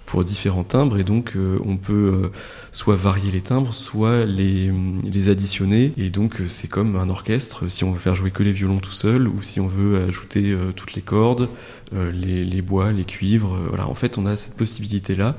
pour 0.05 0.23
différents 0.23 0.63
timbres 0.63 0.97
et 0.97 1.03
donc 1.03 1.33
euh, 1.35 1.59
on 1.65 1.77
peut 1.77 1.93
euh, 2.23 2.31
soit 2.71 2.95
varier 2.95 3.31
les 3.31 3.41
timbres, 3.41 3.73
soit 3.73 4.25
les, 4.25 4.71
les 5.03 5.29
additionner 5.29 5.93
et 5.97 6.09
donc 6.09 6.39
euh, 6.39 6.47
c'est 6.47 6.67
comme 6.67 6.95
un 6.95 7.09
orchestre 7.09 7.69
si 7.69 7.83
on 7.83 7.91
veut 7.91 7.99
faire 7.99 8.15
jouer 8.15 8.31
que 8.31 8.43
les 8.43 8.53
violons 8.53 8.79
tout 8.79 8.91
seul 8.91 9.27
ou 9.27 9.41
si 9.41 9.59
on 9.59 9.67
veut 9.67 10.03
ajouter 10.03 10.55
toutes 10.75 10.93
les 10.93 11.01
cordes, 11.01 11.49
les, 11.91 12.43
les, 12.43 12.61
bois, 12.61 12.91
les 12.91 13.03
cuivres, 13.03 13.57
voilà. 13.69 13.87
En 13.87 13.95
fait 13.95 14.17
on 14.17 14.25
a 14.25 14.35
cette 14.35 14.55
possibilité 14.55 15.14
là 15.15 15.37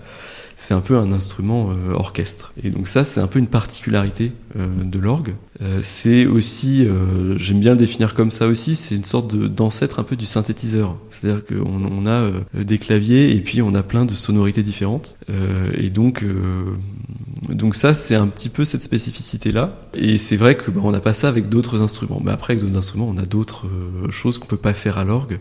c'est 0.58 0.72
un 0.72 0.80
peu 0.80 0.96
un 0.96 1.12
instrument 1.12 1.70
euh, 1.70 1.92
orchestre. 1.92 2.52
Et 2.64 2.70
donc 2.70 2.88
ça, 2.88 3.04
c'est 3.04 3.20
un 3.20 3.26
peu 3.26 3.38
une 3.38 3.46
particularité 3.46 4.32
euh, 4.56 4.66
de 4.82 4.98
l'orgue. 4.98 5.34
Euh, 5.60 5.80
c'est 5.82 6.24
aussi, 6.24 6.88
j'aime 7.36 7.60
bien 7.60 7.72
le 7.72 7.76
définir 7.76 8.14
comme 8.14 8.30
ça 8.30 8.46
aussi, 8.46 8.74
c'est 8.74 8.94
une 8.94 9.04
sorte 9.04 9.36
d'ancêtre 9.36 10.00
un 10.00 10.02
peu 10.02 10.16
du 10.16 10.24
synthétiseur. 10.24 10.96
C'est-à-dire 11.10 11.44
qu'on 11.44 11.84
on 11.84 12.06
a 12.06 12.30
des 12.54 12.78
claviers 12.78 13.36
et 13.36 13.40
puis 13.40 13.60
on 13.60 13.74
a 13.74 13.82
plein 13.82 14.06
de 14.06 14.14
sonorités 14.14 14.62
différentes. 14.62 15.18
et 15.74 15.90
donc, 15.90 16.24
donc 17.48 17.74
ça, 17.74 17.94
c'est 17.94 18.14
un 18.14 18.26
petit 18.26 18.48
peu 18.48 18.64
cette 18.64 18.82
spécificité-là. 18.82 19.78
Et 19.94 20.18
c'est 20.18 20.36
vrai 20.36 20.56
que 20.56 20.70
bah, 20.70 20.80
on 20.84 20.90
n'a 20.90 21.00
pas 21.00 21.14
ça 21.14 21.28
avec 21.28 21.48
d'autres 21.48 21.80
instruments. 21.82 22.20
Mais 22.24 22.32
après, 22.32 22.54
avec 22.54 22.64
d'autres 22.64 22.78
instruments, 22.78 23.08
on 23.08 23.18
a 23.18 23.26
d'autres 23.26 23.66
choses 24.10 24.38
qu'on 24.38 24.46
peut 24.46 24.56
pas 24.56 24.74
faire 24.74 24.98
à 24.98 25.04
l'orgue. 25.04 25.38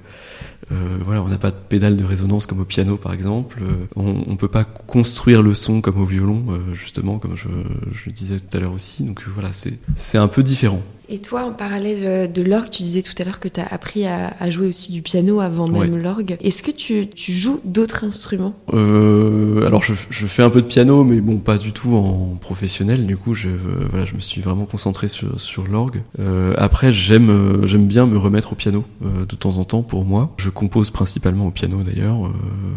Euh, 0.72 0.98
voilà, 1.03 1.22
on 1.22 1.27
n'a 1.27 1.38
pas 1.38 1.51
de 1.51 1.55
pédale 1.69 1.95
de 1.95 2.03
résonance 2.03 2.45
comme 2.45 2.60
au 2.60 2.65
piano 2.65 2.98
par 2.98 3.13
exemple. 3.13 3.60
Euh, 3.62 3.86
on, 3.95 4.24
on 4.27 4.36
peut 4.36 4.48
pas 4.48 4.63
construire 4.63 5.41
le 5.41 5.53
son 5.53 5.81
comme 5.81 6.01
au 6.01 6.05
violon, 6.05 6.43
euh, 6.50 6.74
justement, 6.74 7.19
comme 7.19 7.36
je, 7.36 7.48
je 7.91 8.10
disais 8.10 8.39
tout 8.39 8.57
à 8.57 8.60
l'heure 8.60 8.74
aussi. 8.74 9.03
Donc 9.03 9.24
voilà, 9.27 9.51
c'est 9.51 10.17
un 10.17 10.27
peu 10.27 10.43
différent. 10.43 10.81
Et 11.09 11.19
toi, 11.19 11.43
en 11.43 11.51
parallèle 11.51 12.03
euh, 12.03 12.27
de 12.27 12.41
l'orgue, 12.41 12.69
tu 12.69 12.83
disais 12.83 13.01
tout 13.01 13.13
à 13.19 13.24
l'heure 13.24 13.39
que 13.39 13.47
tu 13.47 13.59
as 13.59 13.65
appris 13.65 14.05
à, 14.07 14.50
jouer 14.50 14.67
aussi 14.67 14.91
du 14.91 15.01
piano 15.01 15.39
avant 15.39 15.67
même 15.67 16.01
l'orgue. 16.01 16.38
Est-ce 16.41 16.63
que 16.63 16.71
tu, 16.71 17.07
tu 17.07 17.33
joues 17.33 17.59
d'autres 17.63 18.03
instruments? 18.03 18.53
Euh, 18.74 19.65
Alors, 19.65 19.83
je, 19.83 19.93
je, 20.09 20.25
fais 20.25 20.43
un 20.43 20.50
peu 20.50 20.62
de 20.62 20.67
piano, 20.67 21.03
mais 21.03 21.21
bon, 21.21 21.38
pas 21.38 21.57
du 21.57 21.71
tout 21.71 21.93
en 21.95 22.38
professionnel. 22.39 23.05
Du 23.05 23.17
coup, 23.17 23.33
je, 23.33 23.50
euh, 23.50 23.87
voilà, 23.89 24.05
je 24.05 24.15
me 24.15 24.20
suis 24.20 24.41
vraiment 24.41 24.65
concentré 24.65 25.07
sur, 25.07 25.39
sur 25.39 25.65
l'orgue. 25.65 26.03
Euh, 26.20 26.53
après, 26.57 26.94
j'aime 26.94 27.65
j'aime 27.65 27.87
bien 27.87 28.05
me 28.05 28.18
remettre 28.18 28.53
au 28.53 28.55
piano 28.55 28.83
de 29.01 29.35
temps 29.35 29.57
en 29.57 29.63
temps 29.63 29.81
pour 29.81 30.05
moi. 30.05 30.33
Je 30.37 30.50
compose 30.50 30.91
principalement 30.91 31.48
au 31.48 31.51
piano 31.51 31.83
d'ailleurs, 31.83 32.29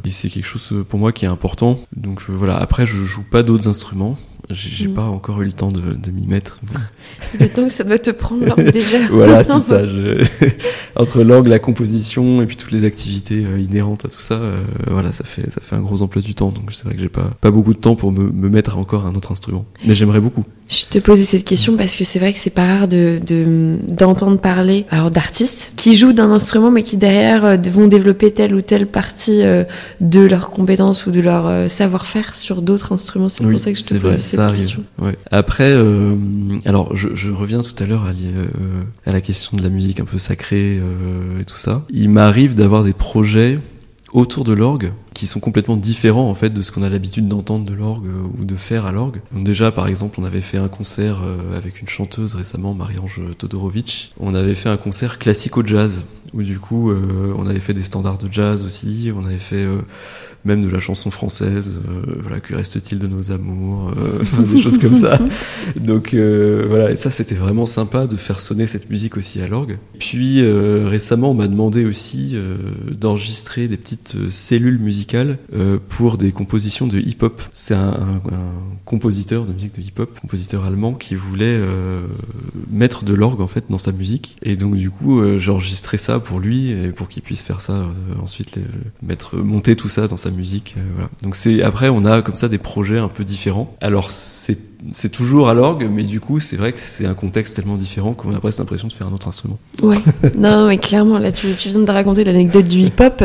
et 0.04 0.10
c'est 0.10 0.28
quelque 0.28 0.46
chose 0.46 0.84
pour 0.88 0.98
moi 0.98 1.12
qui 1.12 1.24
est 1.24 1.28
important. 1.28 1.78
Donc 1.96 2.22
voilà. 2.28 2.56
Après, 2.56 2.86
je 2.86 2.96
joue 2.96 3.24
pas 3.30 3.42
d'autres 3.42 3.68
instruments. 3.68 4.16
J'ai 4.50 4.88
mm. 4.88 4.94
pas 4.94 5.04
encore 5.04 5.42
eu 5.42 5.44
le 5.44 5.52
temps 5.52 5.70
de, 5.70 5.80
de 5.80 6.10
m'y 6.10 6.26
mettre. 6.26 6.56
Le 7.38 7.48
temps 7.48 7.64
que 7.66 7.72
ça 7.72 7.84
doit 7.84 7.98
te 7.98 8.10
prendre 8.10 8.54
déjà. 8.72 8.98
voilà, 9.10 9.44
c'est 9.44 9.60
ça. 9.60 9.86
Je... 9.86 10.24
Entre 10.96 11.22
l'orgue, 11.22 11.48
la 11.48 11.58
composition 11.58 12.40
et 12.40 12.46
puis 12.46 12.56
toutes 12.56 12.72
les 12.72 12.84
activités 12.84 13.44
euh, 13.44 13.60
inhérentes 13.60 14.06
à 14.06 14.08
tout 14.08 14.20
ça, 14.20 14.34
euh, 14.34 14.62
voilà, 14.86 15.12
ça 15.12 15.24
fait 15.24 15.50
ça 15.50 15.60
fait 15.60 15.76
un 15.76 15.80
gros 15.80 16.00
emploi 16.00 16.22
du 16.22 16.34
temps. 16.34 16.48
Donc 16.48 16.72
c'est 16.72 16.84
vrai 16.84 16.94
que 16.94 17.00
j'ai 17.00 17.10
pas 17.10 17.30
pas 17.40 17.50
beaucoup 17.50 17.74
de 17.74 17.78
temps 17.78 17.94
pour 17.94 18.10
me, 18.10 18.30
me 18.30 18.48
mettre 18.48 18.74
à 18.74 18.76
encore 18.78 19.04
un 19.04 19.14
autre 19.14 19.32
instrument. 19.32 19.66
Mais 19.86 19.94
j'aimerais 19.94 20.20
beaucoup. 20.20 20.44
Je 20.70 20.86
te 20.86 20.98
posais 20.98 21.24
cette 21.24 21.44
question 21.44 21.76
parce 21.76 21.96
que 21.96 22.04
c'est 22.04 22.18
vrai 22.18 22.32
que 22.32 22.38
c'est 22.38 22.50
pas 22.50 22.66
rare 22.66 22.88
de 22.88 23.20
d'entendre 23.86 24.38
parler 24.38 24.86
alors 24.90 25.10
d'artistes 25.10 25.72
qui 25.76 25.94
jouent 25.94 26.12
d'un 26.12 26.30
instrument 26.30 26.70
mais 26.70 26.82
qui 26.82 26.96
derrière 26.96 27.44
euh, 27.44 27.56
vont 27.70 27.86
développer 27.86 28.30
telle 28.30 28.54
ou 28.54 28.62
telle 28.62 28.86
partie 28.86 29.42
de 30.00 30.20
leurs 30.20 30.48
compétences 30.48 31.06
ou 31.06 31.10
de 31.10 31.20
leur 31.20 31.70
savoir-faire 31.70 32.34
sur 32.34 32.62
d'autres 32.62 32.92
instruments. 32.92 33.28
C'est 33.28 33.44
pour 33.44 33.58
ça 33.58 33.72
que 33.72 33.78
je 33.78 33.84
te 33.84 33.94
posais 33.94 34.18
cette 34.18 34.37
ça 34.38 34.46
arrive. 34.46 34.78
Ouais. 34.98 35.18
Après, 35.32 35.72
euh, 35.72 36.14
alors 36.64 36.94
je, 36.94 37.08
je, 37.14 37.30
reviens 37.30 37.60
tout 37.62 37.82
à 37.82 37.86
l'heure 37.86 38.04
à, 38.04 38.10
euh, 38.10 38.84
à, 39.04 39.10
la 39.10 39.20
question 39.20 39.56
de 39.56 39.62
la 39.62 39.68
musique 39.68 39.98
un 39.98 40.04
peu 40.04 40.18
sacrée 40.18 40.78
euh, 40.80 41.40
et 41.40 41.44
tout 41.44 41.56
ça. 41.56 41.82
Il 41.90 42.08
m'arrive 42.10 42.54
d'avoir 42.54 42.84
des 42.84 42.92
projets 42.92 43.58
autour 44.12 44.44
de 44.44 44.52
l'orgue 44.52 44.92
qui 45.12 45.26
sont 45.26 45.40
complètement 45.40 45.76
différents 45.76 46.30
en 46.30 46.34
fait 46.34 46.50
de 46.50 46.62
ce 46.62 46.70
qu'on 46.70 46.82
a 46.82 46.88
l'habitude 46.88 47.26
d'entendre 47.26 47.64
de 47.64 47.74
l'orgue 47.74 48.08
ou 48.38 48.44
de 48.44 48.54
faire 48.54 48.86
à 48.86 48.92
l'orgue. 48.92 49.20
Déjà 49.32 49.72
par 49.72 49.88
exemple 49.88 50.18
on 50.20 50.24
avait 50.24 50.40
fait 50.40 50.56
un 50.56 50.68
concert 50.68 51.18
avec 51.54 51.82
une 51.82 51.88
chanteuse 51.88 52.34
récemment 52.34 52.72
Marie-Ange 52.72 53.20
Todorovic. 53.36 54.14
On 54.18 54.34
avait 54.34 54.54
fait 54.54 54.70
un 54.70 54.78
concert 54.78 55.18
classico-jazz 55.18 56.04
où 56.32 56.42
du 56.42 56.58
coup 56.58 56.90
on 56.90 57.46
avait 57.46 57.60
fait 57.60 57.74
des 57.74 57.82
standards 57.82 58.16
de 58.16 58.32
jazz 58.32 58.64
aussi, 58.64 59.12
on 59.14 59.26
avait 59.26 59.38
fait 59.38 59.66
même 60.44 60.64
de 60.64 60.68
la 60.68 60.80
chanson 60.80 61.10
française, 61.10 61.80
euh, 61.88 62.14
voilà, 62.20 62.40
que 62.40 62.54
reste-t-il 62.54 62.98
de 62.98 63.06
nos 63.06 63.32
amours, 63.32 63.90
euh, 63.96 64.42
des 64.54 64.62
choses 64.62 64.78
comme 64.78 64.96
ça. 64.96 65.18
Donc 65.76 66.14
euh, 66.14 66.64
voilà, 66.68 66.92
et 66.92 66.96
ça 66.96 67.10
c'était 67.10 67.34
vraiment 67.34 67.66
sympa 67.66 68.06
de 68.06 68.16
faire 68.16 68.40
sonner 68.40 68.66
cette 68.66 68.88
musique 68.88 69.16
aussi 69.16 69.40
à 69.40 69.48
l'orgue. 69.48 69.78
Puis 69.98 70.42
récemment, 70.42 71.32
on 71.32 71.34
m'a 71.34 71.48
demandé 71.48 71.84
aussi 71.84 72.36
d'enregistrer 72.90 73.68
des 73.68 73.76
petites 73.76 74.30
cellules 74.30 74.78
musicales 74.78 75.38
pour 75.88 76.18
des 76.18 76.32
compositions 76.32 76.86
de 76.86 76.98
hip-hop. 76.98 77.42
C'est 77.52 77.74
un, 77.74 78.20
un, 78.30 78.48
compositeur 78.84 79.44
de 79.44 79.52
musique 79.52 79.74
de 79.74 79.82
hip-hop, 79.82 80.18
compositeur 80.20 80.64
allemand, 80.64 80.94
qui 80.94 81.14
voulait 81.14 81.60
mettre 82.70 83.04
de 83.04 83.12
l'orgue 83.14 83.40
en 83.40 83.48
fait 83.48 83.64
dans 83.68 83.78
sa 83.78 83.92
musique. 83.92 84.36
Et 84.42 84.56
donc 84.56 84.76
du 84.76 84.90
coup, 84.90 85.20
j'ai 85.38 85.50
enregistré 85.50 85.98
ça 85.98 86.20
pour 86.20 86.38
lui 86.38 86.70
et 86.70 86.88
pour 86.88 87.08
qu'il 87.08 87.22
puisse 87.22 87.42
faire 87.42 87.60
ça 87.60 87.86
ensuite, 88.22 88.56
les, 88.56 88.62
mettre 89.02 89.36
monter 89.36 89.76
tout 89.76 89.88
ça 89.88 90.08
dans 90.08 90.16
sa 90.16 90.27
musique. 90.30 90.74
Euh, 90.76 90.82
voilà. 90.94 91.10
Donc 91.22 91.36
c'est 91.36 91.62
après 91.62 91.88
on 91.88 92.04
a 92.04 92.22
comme 92.22 92.34
ça 92.34 92.48
des 92.48 92.58
projets 92.58 92.98
un 92.98 93.08
peu 93.08 93.24
différents. 93.24 93.76
Alors 93.80 94.10
c'est 94.10 94.58
c'est 94.90 95.10
toujours 95.10 95.48
à 95.48 95.54
l'orgue, 95.54 95.88
mais 95.92 96.04
du 96.04 96.20
coup, 96.20 96.38
c'est 96.38 96.56
vrai 96.56 96.72
que 96.72 96.78
c'est 96.78 97.06
un 97.06 97.14
contexte 97.14 97.56
tellement 97.56 97.74
différent 97.74 98.14
qu'on 98.14 98.32
a 98.34 98.38
presque 98.38 98.60
l'impression 98.60 98.86
de 98.86 98.92
faire 98.92 99.08
un 99.08 99.12
autre 99.12 99.26
instrument. 99.26 99.58
Ouais, 99.82 99.98
non, 100.36 100.68
mais 100.68 100.78
clairement, 100.78 101.18
là, 101.18 101.32
tu, 101.32 101.48
tu 101.58 101.68
viens 101.68 101.80
de 101.80 101.90
raconter 101.90 102.24
l'anecdote 102.24 102.66
du 102.66 102.80
hip-hop, 102.80 103.22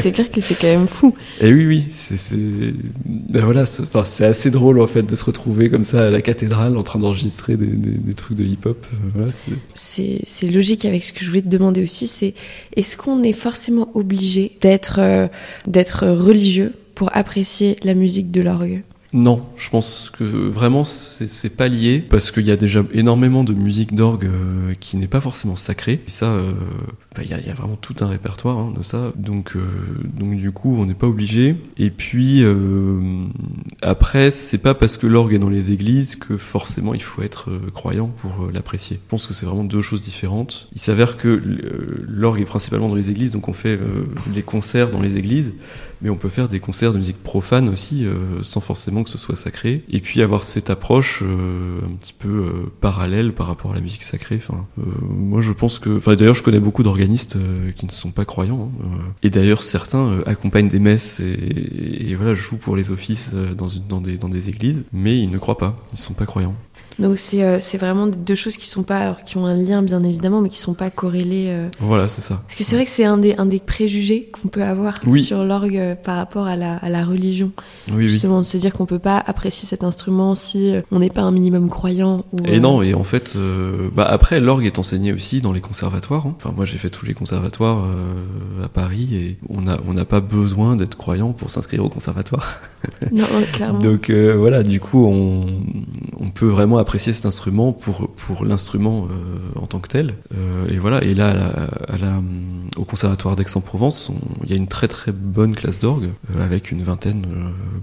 c'est 0.00 0.12
clair 0.12 0.30
que 0.30 0.40
c'est 0.40 0.54
quand 0.54 0.66
même 0.66 0.88
fou. 0.88 1.14
Et 1.40 1.52
oui, 1.52 1.66
oui, 1.66 1.86
c'est, 1.90 2.74
ben 3.06 3.44
voilà, 3.44 3.64
c'est 3.66 4.24
assez 4.24 4.50
drôle 4.50 4.80
en 4.80 4.86
fait 4.86 5.02
de 5.02 5.14
se 5.14 5.24
retrouver 5.24 5.70
comme 5.70 5.84
ça 5.84 6.06
à 6.06 6.10
la 6.10 6.20
cathédrale 6.20 6.76
en 6.76 6.82
train 6.82 6.98
d'enregistrer 6.98 7.56
des, 7.56 7.76
des, 7.76 7.96
des, 7.96 8.14
trucs 8.14 8.36
de 8.36 8.44
hip-hop. 8.44 8.86
Euh, 8.92 8.96
voilà, 9.14 9.32
c'est 9.74 10.50
logique 10.50 10.84
avec 10.84 11.04
ce 11.04 11.12
que 11.12 11.24
je 11.24 11.30
voulais 11.30 11.42
te 11.42 11.48
demander 11.48 11.82
aussi, 11.82 12.06
c'est 12.08 12.34
est-ce 12.76 12.96
qu'on 12.96 13.22
est 13.22 13.32
forcément 13.32 13.90
obligé 13.94 14.52
d'être 14.60 14.98
euh, 15.00 15.28
d'être 15.66 16.06
religieux 16.06 16.72
pour 16.94 17.10
apprécier 17.16 17.76
la 17.82 17.94
musique 17.94 18.30
de 18.30 18.42
l'orgue? 18.42 18.82
Non, 19.12 19.44
je 19.56 19.68
pense 19.70 20.10
que 20.16 20.22
vraiment 20.24 20.84
c'est 20.84 21.56
pas 21.56 21.66
lié 21.66 21.98
parce 21.98 22.30
qu'il 22.30 22.46
y 22.46 22.52
a 22.52 22.56
déjà 22.56 22.84
énormément 22.92 23.42
de 23.42 23.52
musique 23.52 23.94
d'orgue 23.94 24.26
euh, 24.26 24.74
qui 24.78 24.96
n'est 24.96 25.08
pas 25.08 25.20
forcément 25.20 25.56
sacrée. 25.56 26.00
Et 26.06 26.10
ça, 26.10 26.26
euh, 27.10 27.20
bah, 27.20 27.22
il 27.24 27.46
y, 27.46 27.50
a, 27.50 27.54
vraiment 27.54 27.76
tout 27.76 27.96
un 28.00 28.06
répertoire 28.06 28.58
hein, 28.58 28.72
de 28.76 28.82
ça. 28.82 29.12
Donc, 29.16 29.56
euh, 29.56 29.62
donc 30.16 30.36
du 30.36 30.52
coup, 30.52 30.76
on 30.78 30.86
n'est 30.86 30.94
pas 30.94 31.08
obligé. 31.08 31.56
Et 31.76 31.90
puis 31.90 32.42
euh, 32.42 33.24
après, 33.82 34.30
c'est 34.30 34.58
pas 34.58 34.74
parce 34.74 34.96
que 34.96 35.06
l'orgue 35.06 35.34
est 35.34 35.38
dans 35.38 35.48
les 35.48 35.72
églises 35.72 36.16
que 36.16 36.36
forcément 36.36 36.94
il 36.94 37.02
faut 37.02 37.22
être 37.22 37.50
euh, 37.50 37.70
croyant 37.72 38.08
pour 38.08 38.48
l'apprécier. 38.52 39.00
Je 39.04 39.10
pense 39.10 39.26
que 39.26 39.34
c'est 39.34 39.46
vraiment 39.46 39.64
deux 39.64 39.82
choses 39.82 40.00
différentes. 40.00 40.68
Il 40.72 40.80
s'avère 40.80 41.16
que 41.16 41.40
l'orgue 42.06 42.40
est 42.40 42.44
principalement 42.46 42.88
dans 42.88 42.94
les 42.94 43.10
églises, 43.10 43.32
donc 43.32 43.48
on 43.48 43.52
fait 43.52 43.78
les 44.32 44.42
concerts 44.42 44.90
dans 44.90 45.00
les 45.00 45.18
églises, 45.18 45.54
mais 46.02 46.10
on 46.10 46.16
peut 46.16 46.28
faire 46.28 46.48
des 46.48 46.60
concerts 46.60 46.92
de 46.92 46.98
musique 46.98 47.22
profane 47.22 47.68
aussi, 47.68 48.06
sans 48.42 48.60
forcément 48.60 49.02
que 49.02 49.10
ce 49.10 49.18
soit 49.18 49.36
sacré. 49.36 49.84
Et 49.90 50.00
puis 50.00 50.22
avoir 50.22 50.44
cette 50.44 50.70
approche 50.70 51.22
un 51.22 51.94
petit 51.96 52.12
peu 52.12 52.70
parallèle 52.80 53.32
par 53.32 53.46
rapport 53.46 53.72
à 53.72 53.74
la 53.74 53.80
musique 53.80 54.02
sacrée. 54.02 54.36
Enfin, 54.42 54.66
moi 54.76 55.40
je 55.40 55.52
pense 55.52 55.78
que, 55.78 55.96
enfin 55.96 56.14
d'ailleurs 56.14 56.34
je 56.34 56.42
connais 56.42 56.60
beaucoup 56.60 56.82
d'organismes 56.82 56.99
euh, 57.36 57.72
qui 57.72 57.86
ne 57.86 57.90
sont 57.90 58.10
pas 58.10 58.24
croyants. 58.24 58.70
Hein, 58.80 58.84
euh. 58.84 59.02
Et 59.22 59.30
d'ailleurs, 59.30 59.62
certains 59.62 60.06
euh, 60.06 60.22
accompagnent 60.26 60.68
des 60.68 60.80
messes 60.80 61.20
et, 61.20 62.14
voilà, 62.14 62.34
jouent 62.34 62.56
pour 62.56 62.76
les 62.76 62.90
offices 62.90 63.32
dans, 63.32 63.66
dans, 63.88 64.00
des, 64.00 64.18
dans 64.18 64.28
des 64.28 64.48
églises, 64.48 64.84
mais 64.92 65.18
ils 65.18 65.30
ne 65.30 65.38
croient 65.38 65.58
pas, 65.58 65.78
ils 65.92 65.96
ne 65.96 66.00
sont 66.00 66.14
pas 66.14 66.26
croyants. 66.26 66.54
Donc 66.98 67.18
c'est 67.18 67.60
c'est 67.62 67.78
vraiment 67.78 68.06
deux 68.06 68.34
choses 68.34 68.58
qui 68.58 68.68
sont 68.68 68.82
pas 68.82 68.98
alors 68.98 69.20
qui 69.24 69.38
ont 69.38 69.46
un 69.46 69.54
lien 69.54 69.82
bien 69.82 70.02
évidemment 70.02 70.42
mais 70.42 70.50
qui 70.50 70.58
sont 70.58 70.74
pas 70.74 70.90
corrélées. 70.90 71.50
Voilà, 71.78 72.10
c'est 72.10 72.20
ça. 72.20 72.42
Parce 72.46 72.56
que 72.56 72.64
c'est 72.64 72.76
vrai 72.76 72.84
que 72.84 72.90
c'est 72.90 73.06
un 73.06 73.16
des 73.16 73.34
un 73.36 73.46
des 73.46 73.58
préjugés 73.58 74.28
qu'on 74.30 74.48
peut 74.48 74.62
avoir 74.62 74.94
sur 75.24 75.42
l'orgue 75.44 75.96
par 76.04 76.16
rapport 76.16 76.46
à 76.46 76.56
la, 76.56 76.76
à 76.76 76.90
la 76.90 77.04
religion. 77.04 77.52
Oui, 77.90 78.10
Justement 78.10 78.40
de 78.40 78.46
se 78.46 78.58
dire 78.58 78.74
qu'on 78.74 78.84
peut 78.84 78.98
pas 78.98 79.16
apprécier 79.16 79.66
cet 79.66 79.82
instrument 79.82 80.34
si 80.34 80.74
on 80.90 80.98
n'est 80.98 81.08
pas 81.08 81.22
un 81.22 81.30
minimum 81.30 81.70
croyant. 81.70 82.24
et 82.44 82.60
non, 82.60 82.82
et 82.82 82.92
en 82.92 83.04
fait, 83.04 83.34
bah 83.94 84.06
après 84.06 84.38
l'orgue 84.38 84.66
est 84.66 84.78
enseigné 84.78 85.14
aussi 85.14 85.40
dans 85.40 85.52
les 85.52 85.62
conservatoires. 85.62 86.26
Hein. 86.26 86.34
Enfin 86.36 86.52
moi 86.54 86.66
j'ai 86.66 86.76
fait 86.76 86.90
tous 86.90 87.06
les 87.06 87.14
conservatoires 87.14 87.84
euh, 87.84 88.64
à 88.64 88.68
Paris 88.68 89.08
et 89.12 89.36
on 89.48 89.62
n'a 89.62 89.78
on 89.86 89.94
n'a 89.94 90.04
pas 90.04 90.20
besoin 90.20 90.76
d'être 90.76 90.96
croyant 90.96 91.32
pour 91.32 91.50
s'inscrire 91.50 91.84
au 91.84 91.88
conservatoire. 91.88 92.60
Non, 93.12 93.26
clairement. 93.52 93.78
Donc 93.80 94.10
euh, 94.10 94.34
voilà, 94.36 94.62
du 94.62 94.80
coup, 94.80 95.04
on, 95.06 95.46
on 96.18 96.30
peut 96.30 96.46
vraiment 96.46 96.69
apprécier 96.78 97.12
cet 97.12 97.26
instrument 97.26 97.72
pour 97.72 98.10
pour 98.10 98.44
l'instrument 98.44 99.06
euh, 99.10 99.60
en 99.60 99.66
tant 99.66 99.80
que 99.80 99.88
tel. 99.88 100.14
et 100.68 100.78
voilà, 100.78 101.02
et 101.02 101.14
là, 101.14 101.52
au 102.76 102.84
conservatoire 102.84 103.36
d'Aix-en-Provence, 103.36 104.10
il 104.44 104.50
y 104.50 104.52
a 104.52 104.56
une 104.56 104.68
très 104.68 104.88
très 104.88 105.12
bonne 105.12 105.54
classe 105.54 105.78
d'orgue 105.78 106.10
avec 106.40 106.70
une 106.70 106.82
vingtaine, 106.82 107.26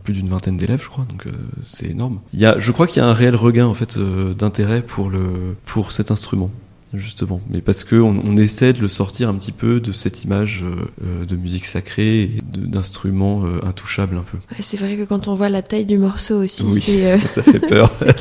plus 0.04 0.14
d'une 0.14 0.30
vingtaine 0.30 0.58
d'élèves, 0.58 0.82
je 0.84 0.90
crois. 0.90 1.06
Donc 1.06 1.28
c'est 1.66 1.88
énorme. 1.88 2.20
Il 2.34 2.40
y 2.40 2.46
a, 2.46 2.60
je 2.60 2.72
crois 2.72 2.88
qu'il 2.88 3.02
y 3.02 3.06
a 3.06 3.08
un 3.08 3.14
réel 3.14 3.36
regain 3.36 3.66
en 3.68 3.74
fait 3.74 3.98
d'intérêt 3.98 4.82
pour 4.82 5.10
le 5.10 5.56
pour 5.66 5.92
cet 5.92 6.12
instrument 6.12 6.52
justement, 6.98 7.42
mais 7.50 7.62
parce 7.62 7.84
que 7.84 7.96
on, 7.96 8.38
essaie 8.38 8.74
de 8.74 8.80
le 8.80 8.88
sortir 8.88 9.30
un 9.30 9.34
petit 9.36 9.52
peu 9.52 9.80
de 9.80 9.92
cette 9.92 10.24
image 10.24 10.64
euh, 10.64 10.86
euh, 11.04 11.26
de 11.26 11.36
musique 11.36 11.66
sacrée 11.66 12.24
et 12.24 12.42
d'instruments 12.56 13.44
euh, 13.46 13.66
intouchables 13.66 14.16
un 14.16 14.24
peu. 14.24 14.38
c'est 14.62 14.78
vrai 14.78 14.96
que 14.96 15.04
quand 15.04 15.28
on 15.28 15.34
voit 15.34 15.50
la 15.50 15.62
taille 15.62 15.86
du 15.86 15.98
morceau 15.98 16.44
aussi, 16.44 16.64
ça 17.34 17.44
fait 17.44 17.60
peur. 17.60 17.94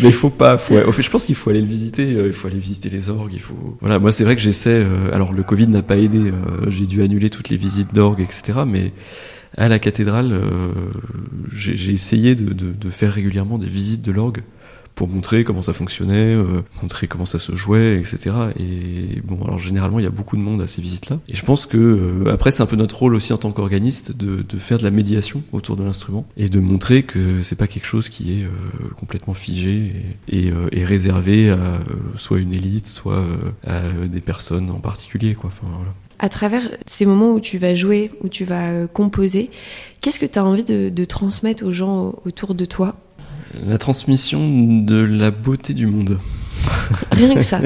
mais 0.00 0.08
il 0.08 0.12
faut 0.12 0.30
pas, 0.30 0.58
faut, 0.58 0.74
fait, 0.92 1.02
je 1.02 1.10
pense 1.10 1.26
qu'il 1.26 1.34
faut 1.34 1.50
aller 1.50 1.60
le 1.60 1.66
visiter, 1.66 2.08
il 2.10 2.32
faut 2.32 2.48
aller 2.48 2.58
visiter 2.58 2.88
les 2.88 3.10
orgues, 3.10 3.34
il 3.34 3.40
faut. 3.40 3.76
Voilà, 3.80 3.98
moi 3.98 4.12
c'est 4.12 4.24
vrai 4.24 4.36
que 4.36 4.42
j'essaie. 4.42 4.84
alors 5.12 5.32
le 5.32 5.42
Covid 5.42 5.68
n'a 5.68 5.82
pas 5.82 5.96
aidé, 5.96 6.32
j'ai 6.68 6.86
dû 6.86 7.02
annuler 7.02 7.30
toutes 7.30 7.48
les 7.48 7.56
visites 7.56 7.94
d'orgue, 7.94 8.20
etc. 8.20 8.60
Mais 8.66 8.92
à 9.56 9.68
la 9.68 9.78
cathédrale, 9.78 10.40
j'ai 11.52 11.92
essayé 11.92 12.34
de, 12.34 12.52
de, 12.52 12.72
de, 12.72 12.90
faire 12.90 13.12
régulièrement 13.12 13.58
des 13.58 13.68
visites 13.68 14.02
de 14.02 14.12
l'orgue 14.12 14.42
pour 15.00 15.08
montrer 15.08 15.44
comment 15.44 15.62
ça 15.62 15.72
fonctionnait, 15.72 16.34
euh, 16.34 16.60
montrer 16.82 17.06
comment 17.06 17.24
ça 17.24 17.38
se 17.38 17.56
jouait, 17.56 17.98
etc. 17.98 18.34
Et 18.58 19.22
bon, 19.24 19.42
alors 19.44 19.58
généralement 19.58 19.98
il 19.98 20.02
y 20.02 20.06
a 20.06 20.10
beaucoup 20.10 20.36
de 20.36 20.42
monde 20.42 20.60
à 20.60 20.66
ces 20.66 20.82
visites-là. 20.82 21.20
Et 21.26 21.34
je 21.34 21.42
pense 21.42 21.64
que 21.64 21.78
euh, 21.78 22.30
après 22.30 22.50
c'est 22.50 22.62
un 22.62 22.66
peu 22.66 22.76
notre 22.76 22.98
rôle 22.98 23.14
aussi 23.14 23.32
en 23.32 23.38
tant 23.38 23.50
qu'organiste 23.50 24.14
de, 24.14 24.44
faire 24.58 24.76
de 24.76 24.82
la 24.82 24.90
médiation 24.90 25.42
autour 25.52 25.76
de 25.76 25.84
l'instrument 25.84 26.26
et 26.36 26.50
de 26.50 26.60
montrer 26.60 27.02
que 27.02 27.40
c'est 27.40 27.56
pas 27.56 27.66
quelque 27.66 27.86
chose 27.86 28.10
qui 28.10 28.42
est 28.42 28.44
euh, 28.44 28.50
complètement 28.94 29.32
figé 29.32 29.94
et, 30.28 30.52
réservé 30.84 31.48
à 31.48 31.80
soit 32.18 32.38
une 32.38 32.52
élite, 32.52 32.86
soit 32.86 33.24
à 33.66 33.80
des 34.06 34.20
personnes 34.20 34.70
en 34.70 34.80
particulier, 34.80 35.34
à 36.18 36.28
travers 36.28 36.62
ces 36.86 37.06
moments 37.06 37.32
où 37.32 37.40
tu 37.40 37.56
vas 37.56 37.74
jouer, 37.74 38.10
où 38.22 38.28
tu 38.28 38.44
vas 38.44 38.86
composer, 38.86 39.50
qu'est-ce 40.00 40.20
que 40.20 40.26
tu 40.26 40.38
as 40.38 40.44
envie 40.44 40.64
de, 40.64 41.04
transmettre 41.04 41.64
aux 41.64 41.72
gens 41.72 42.14
autour 42.26 42.54
de 42.54 42.66
toi? 42.66 42.96
La 43.54 43.78
transmission 43.78 44.82
de 44.82 44.96
la 44.96 45.30
beauté 45.30 45.74
du 45.74 45.86
monde. 45.86 46.18
Rien 47.12 47.34
que 47.34 47.42
ça. 47.42 47.60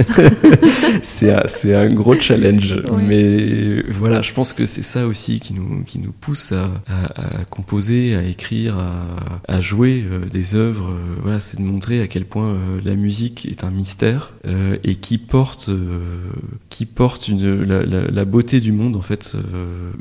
c'est 1.03 1.75
un, 1.75 1.89
gros 1.89 2.19
challenge, 2.19 2.83
mais 3.07 3.83
voilà, 3.91 4.23
je 4.23 4.33
pense 4.33 4.53
que 4.53 4.67
c'est 4.67 4.83
ça 4.83 5.07
aussi 5.07 5.41
qui 5.41 5.55
nous 5.55 5.85
qui 5.85 5.99
nous 5.99 6.13
pousse 6.13 6.53
à, 6.53 6.71
à, 7.15 7.45
composer, 7.45 8.17
à 8.17 8.23
écrire, 8.23 8.79
à, 8.79 9.53
à 9.53 9.61
jouer 9.61 10.05
euh, 10.11 10.27
des 10.27 10.55
œuvres. 10.55 10.91
Euh, 10.91 11.17
voilà, 11.23 11.41
c'est 11.41 11.59
de 11.59 11.63
montrer 11.63 12.01
à 12.01 12.07
quel 12.07 12.25
point 12.25 12.55
euh, 12.55 12.81
la 12.85 12.95
musique 12.97 13.47
est 13.47 13.65
un 13.65 13.71
mystère 13.71 14.33
et 14.83 14.97
qui 14.97 15.19
porte 15.19 15.71
qui 16.69 16.85
porte 16.85 17.29
une 17.29 17.63
la, 17.63 17.85
la, 17.85 18.25
beauté 18.25 18.61
du 18.61 18.73
monde 18.73 18.97
en 18.97 19.01
fait 19.01 19.37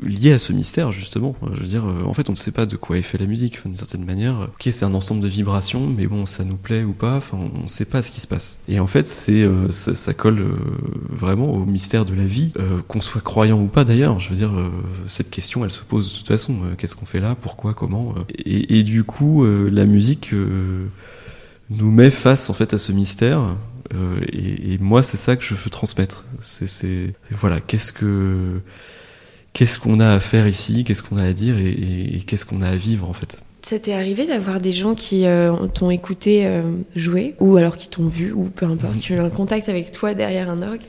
liée 0.02 0.32
à 0.32 0.38
ce 0.38 0.52
mystère 0.52 0.92
justement. 0.92 1.34
Je 1.54 1.60
veux 1.60 1.66
dire, 1.66 1.84
en 2.04 2.12
fait, 2.12 2.28
on 2.28 2.32
ne 2.32 2.36
sait 2.36 2.50
pas 2.50 2.66
de 2.66 2.76
quoi 2.76 2.98
est 2.98 3.02
fait 3.02 3.18
la 3.18 3.26
musique 3.26 3.58
d'une 3.64 3.74
certaine 3.74 4.04
manière. 4.04 4.48
Ok, 4.54 4.68
c'est 4.70 4.84
un 4.84 4.94
ensemble 4.94 5.22
de 5.22 5.28
vibrations, 5.28 5.86
mais 5.86 6.06
bon, 6.06 6.26
ça 6.26 6.44
nous 6.44 6.56
plaît 6.56 6.84
ou 6.84 6.92
pas. 6.92 7.16
Enfin, 7.16 7.38
on 7.58 7.62
ne 7.62 7.68
sait 7.68 7.86
pas 7.86 8.02
ce 8.02 8.10
qui 8.10 8.20
se 8.20 8.26
passe. 8.26 8.60
Et 8.68 8.78
en 8.80 8.83
fait, 8.86 9.06
c'est 9.06 9.42
euh, 9.42 9.70
ça, 9.70 10.14
colle 10.14 10.40
euh, 10.40 10.56
vraiment 11.08 11.52
au 11.52 11.64
mystère 11.64 12.04
de 12.04 12.14
la 12.14 12.24
vie, 12.24 12.52
euh, 12.58 12.80
qu'on 12.88 13.00
soit 13.00 13.20
croyant 13.20 13.60
ou 13.60 13.66
pas 13.66 13.84
d'ailleurs. 13.84 14.18
Je 14.18 14.30
veux 14.30 14.36
dire, 14.36 14.52
cette 15.06 15.30
question, 15.30 15.64
elle 15.64 15.70
se 15.70 15.82
pose 15.82 16.12
de 16.12 16.18
toute 16.18 16.28
façon. 16.28 16.56
Qu'est-ce 16.78 16.96
qu'on 16.96 17.06
fait 17.06 17.20
là? 17.20 17.36
Pourquoi? 17.40 17.74
Comment? 17.74 18.14
Et, 18.44 18.82
du 18.82 19.04
coup, 19.04 19.44
la 19.44 19.84
musique 19.84 20.32
nous 21.70 21.90
met 21.90 22.10
face 22.10 22.50
en 22.50 22.54
fait 22.54 22.74
à 22.74 22.78
ce 22.78 22.92
mystère. 22.92 23.56
Et, 24.32 24.72
et, 24.72 24.78
moi, 24.78 25.02
c'est 25.02 25.16
ça 25.16 25.36
que 25.36 25.44
je 25.44 25.54
veux 25.54 25.70
transmettre. 25.70 26.24
C'est 26.40 27.14
voilà, 27.30 27.60
qu'est-ce 27.60 27.92
que 27.92 28.60
qu'est-ce 29.52 29.78
qu'on 29.78 30.00
a 30.00 30.10
à 30.10 30.20
faire 30.20 30.48
ici, 30.48 30.84
qu'est-ce 30.84 31.02
qu'on 31.02 31.16
a 31.16 31.24
à 31.24 31.32
dire? 31.32 31.58
Et, 31.58 32.16
et 32.16 32.20
qu'est-ce 32.26 32.44
qu'on 32.44 32.62
a 32.62 32.68
à 32.68 32.76
vivre 32.76 33.08
en 33.08 33.12
fait? 33.12 33.43
Ça 33.64 33.78
t'est 33.78 33.94
arrivé 33.94 34.26
d'avoir 34.26 34.60
des 34.60 34.72
gens 34.72 34.94
qui 34.94 35.24
euh, 35.24 35.54
t'ont 35.72 35.88
écouté 35.88 36.46
euh, 36.46 36.60
jouer, 36.96 37.34
ou 37.40 37.56
alors 37.56 37.78
qui 37.78 37.88
t'ont 37.88 38.06
vu, 38.06 38.30
ou 38.30 38.44
peu 38.44 38.66
importe, 38.66 38.98
qui 38.98 39.12
ont 39.12 39.16
eu 39.16 39.20
un 39.20 39.30
contact 39.30 39.70
avec 39.70 39.90
toi 39.90 40.12
derrière 40.12 40.50
un 40.50 40.60
orgue, 40.60 40.82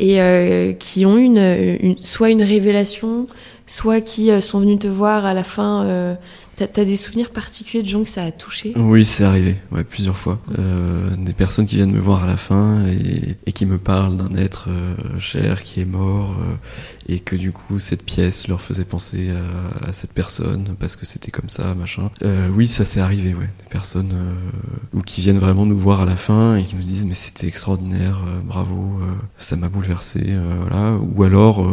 et 0.00 0.20
euh, 0.20 0.72
qui 0.72 1.06
ont 1.06 1.16
une, 1.16 1.38
une, 1.38 1.96
soit 1.96 2.30
une 2.30 2.42
révélation, 2.42 3.28
soit 3.68 4.00
qui 4.00 4.30
sont 4.42 4.58
venus 4.58 4.80
te 4.80 4.88
voir 4.88 5.26
à 5.26 5.32
la 5.32 5.44
fin 5.44 6.16
T'as 6.58 6.82
as 6.82 6.84
des 6.84 6.96
souvenirs 6.96 7.30
particuliers 7.30 7.84
de 7.84 7.88
gens 7.88 8.02
que 8.02 8.08
ça 8.08 8.24
a 8.24 8.32
touché? 8.32 8.72
Oui, 8.74 9.04
c'est 9.04 9.22
arrivé, 9.22 9.54
ouais, 9.70 9.84
plusieurs 9.84 10.16
fois. 10.16 10.40
Euh, 10.58 11.08
des 11.16 11.32
personnes 11.32 11.66
qui 11.66 11.76
viennent 11.76 11.92
me 11.92 12.00
voir 12.00 12.24
à 12.24 12.26
la 12.26 12.36
fin 12.36 12.84
et, 12.88 13.36
et 13.46 13.52
qui 13.52 13.64
me 13.64 13.78
parlent 13.78 14.16
d'un 14.16 14.34
être 14.34 14.66
euh, 14.68 15.20
cher 15.20 15.62
qui 15.62 15.80
est 15.80 15.84
mort 15.84 16.34
euh, 16.40 16.54
et 17.08 17.20
que 17.20 17.36
du 17.36 17.52
coup 17.52 17.78
cette 17.78 18.04
pièce 18.04 18.48
leur 18.48 18.60
faisait 18.60 18.84
penser 18.84 19.28
à, 19.30 19.88
à 19.88 19.92
cette 19.92 20.12
personne 20.12 20.74
parce 20.80 20.96
que 20.96 21.06
c'était 21.06 21.30
comme 21.30 21.48
ça, 21.48 21.74
machin. 21.74 22.10
Euh, 22.24 22.48
oui, 22.52 22.66
ça 22.66 22.84
s'est 22.84 23.00
arrivé, 23.00 23.34
ouais. 23.34 23.48
Des 23.60 23.70
personnes 23.70 24.14
ou 24.92 25.02
qui 25.02 25.20
viennent 25.20 25.38
vraiment 25.38 25.64
nous 25.64 25.78
voir 25.78 26.00
à 26.00 26.06
la 26.06 26.16
fin 26.16 26.56
et 26.56 26.64
qui 26.64 26.74
nous 26.74 26.82
disent 26.82 27.06
mais 27.06 27.14
c'était 27.14 27.46
extraordinaire, 27.46 28.18
bravo, 28.44 28.98
ça 29.38 29.54
m'a 29.54 29.68
bouleversé, 29.68 30.22
voilà. 30.60 30.96
Ou 30.96 31.22
alors 31.22 31.64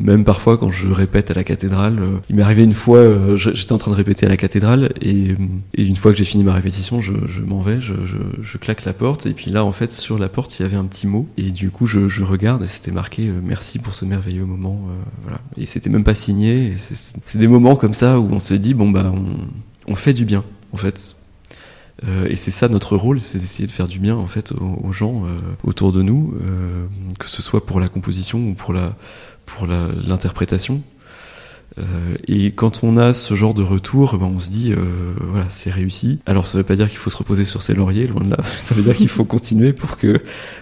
même 0.00 0.24
parfois 0.24 0.58
quand 0.58 0.72
je 0.72 0.88
répète 0.88 1.30
à 1.30 1.34
la 1.34 1.44
cathédrale, 1.44 2.00
il 2.28 2.34
m'est 2.34 2.42
arrivé 2.42 2.64
une 2.64 2.74
fois, 2.74 3.36
j'étais 3.36 3.72
en 3.72 3.78
train 3.78 3.92
de 3.92 3.96
répéter 3.96 4.15
à 4.24 4.28
la 4.28 4.36
cathédrale 4.36 4.92
et, 5.02 5.34
une 5.76 5.96
fois 5.96 6.12
que 6.12 6.18
j'ai 6.18 6.24
fini 6.24 6.44
ma 6.44 6.54
répétition, 6.54 7.00
je, 7.00 7.12
m'en 7.42 7.60
vais, 7.60 7.80
je, 7.80 8.58
claque 8.58 8.84
la 8.84 8.92
porte 8.92 9.26
et 9.26 9.32
puis 9.32 9.50
là 9.50 9.64
en 9.64 9.72
fait 9.72 9.92
sur 9.92 10.18
la 10.18 10.28
porte 10.28 10.58
il 10.58 10.62
y 10.62 10.64
avait 10.64 10.76
un 10.76 10.84
petit 10.84 11.06
mot 11.06 11.28
et 11.36 11.50
du 11.50 11.70
coup 11.70 11.86
je, 11.86 12.22
regarde 12.22 12.62
et 12.62 12.66
c'était 12.66 12.90
marqué 12.90 13.28
euh, 13.28 13.40
merci 13.42 13.78
pour 13.78 13.94
ce 13.94 14.04
merveilleux 14.04 14.44
moment, 14.44 14.88
euh, 14.88 15.02
voilà. 15.22 15.40
Et 15.56 15.66
c'était 15.66 15.90
même 15.90 16.04
pas 16.04 16.14
signé. 16.14 16.74
C'est 16.78 17.38
des 17.38 17.46
moments 17.46 17.76
comme 17.76 17.94
ça 17.94 18.18
où 18.18 18.28
on 18.32 18.40
se 18.40 18.54
dit 18.54 18.74
bon 18.74 18.90
bah 18.90 19.12
on, 19.86 19.94
fait 19.94 20.12
du 20.12 20.24
bien 20.24 20.44
en 20.72 20.76
fait. 20.76 21.16
Euh, 22.04 22.26
et 22.28 22.36
c'est 22.36 22.50
ça 22.50 22.68
notre 22.68 22.96
rôle, 22.96 23.20
c'est 23.20 23.38
d'essayer 23.38 23.66
de 23.66 23.72
faire 23.72 23.88
du 23.88 23.98
bien 23.98 24.16
en 24.16 24.26
fait 24.26 24.52
aux, 24.52 24.92
gens 24.92 25.24
autour 25.64 25.92
de 25.92 26.02
nous, 26.02 26.34
que 27.18 27.28
ce 27.28 27.42
soit 27.42 27.64
pour 27.64 27.80
la 27.80 27.88
composition 27.88 28.38
ou 28.48 28.54
pour 28.54 28.72
la 28.72 28.96
pour 29.44 29.66
l'interprétation. 29.66 30.82
Euh, 31.78 32.16
et 32.26 32.52
quand 32.52 32.82
on 32.82 32.96
a 32.96 33.12
ce 33.12 33.34
genre 33.34 33.54
de 33.54 33.62
retour, 33.62 34.16
ben 34.18 34.30
on 34.34 34.38
se 34.38 34.50
dit, 34.50 34.72
euh, 34.72 35.14
voilà, 35.20 35.46
c'est 35.48 35.70
réussi. 35.70 36.20
Alors 36.26 36.46
ça 36.46 36.58
veut 36.58 36.64
pas 36.64 36.76
dire 36.76 36.88
qu'il 36.88 36.98
faut 36.98 37.10
se 37.10 37.16
reposer 37.16 37.44
sur 37.44 37.62
ses 37.62 37.74
lauriers, 37.74 38.06
loin 38.06 38.22
de 38.22 38.30
là. 38.30 38.38
Ça 38.58 38.74
veut 38.74 38.82
dire 38.82 38.96
qu'il 38.96 39.08
faut 39.08 39.24
continuer 39.24 39.72
pour 39.72 39.96
que 39.96 40.20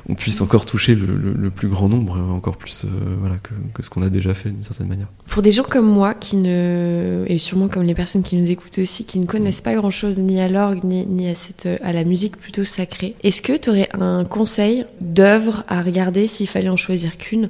on 0.09 0.15
puisse 0.15 0.41
encore 0.41 0.67
toucher 0.67 0.95
le, 0.95 1.51
plus 1.51 1.69
grand 1.69 1.89
nombre, 1.89 2.19
encore 2.19 2.57
plus, 2.57 2.85
euh, 2.85 2.89
voilà, 3.21 3.37
que, 3.37 3.51
que 3.73 3.83
ce 3.83 3.91
qu'on 3.91 4.03
a 4.03 4.11
déjà 4.11 4.35
fait 4.35 4.51
d'une 4.51 4.63
certaine 4.63 4.89
manière. 4.89 5.07
Pour 5.27 5.43
des 5.43 5.53
gens 5.53 5.63
comme 5.63 5.87
moi, 5.87 6.15
qui 6.15 6.37
ne, 6.37 7.25
et 7.27 7.39
sûrement 7.39 7.69
comme 7.69 7.85
les 7.85 7.95
personnes 7.95 8.23
qui 8.23 8.37
nous 8.37 8.51
écoutent 8.51 8.79
aussi, 8.79 9.05
qui 9.05 9.19
ne 9.19 9.27
connaissent 9.27 9.61
pas 9.61 9.75
grand-chose 9.75 10.19
ni 10.19 10.41
à 10.41 10.49
l'orgue 10.49 10.85
ni, 10.85 11.07
ni 11.07 11.29
à 11.29 11.35
cette, 11.35 11.69
à 11.83 11.93
la 11.93 12.05
musique 12.05 12.37
plutôt 12.37 12.65
sacrée, 12.65 13.15
est-ce 13.23 13.41
que 13.41 13.57
tu 13.57 13.71
aurais 13.71 13.89
un 13.95 14.25
conseil 14.25 14.85
d'œuvre 15.01 15.65
à 15.69 15.83
regarder 15.83 16.27
s'il 16.27 16.49
fallait 16.49 16.69
en 16.69 16.77
choisir 16.77 17.17
qu'une? 17.17 17.49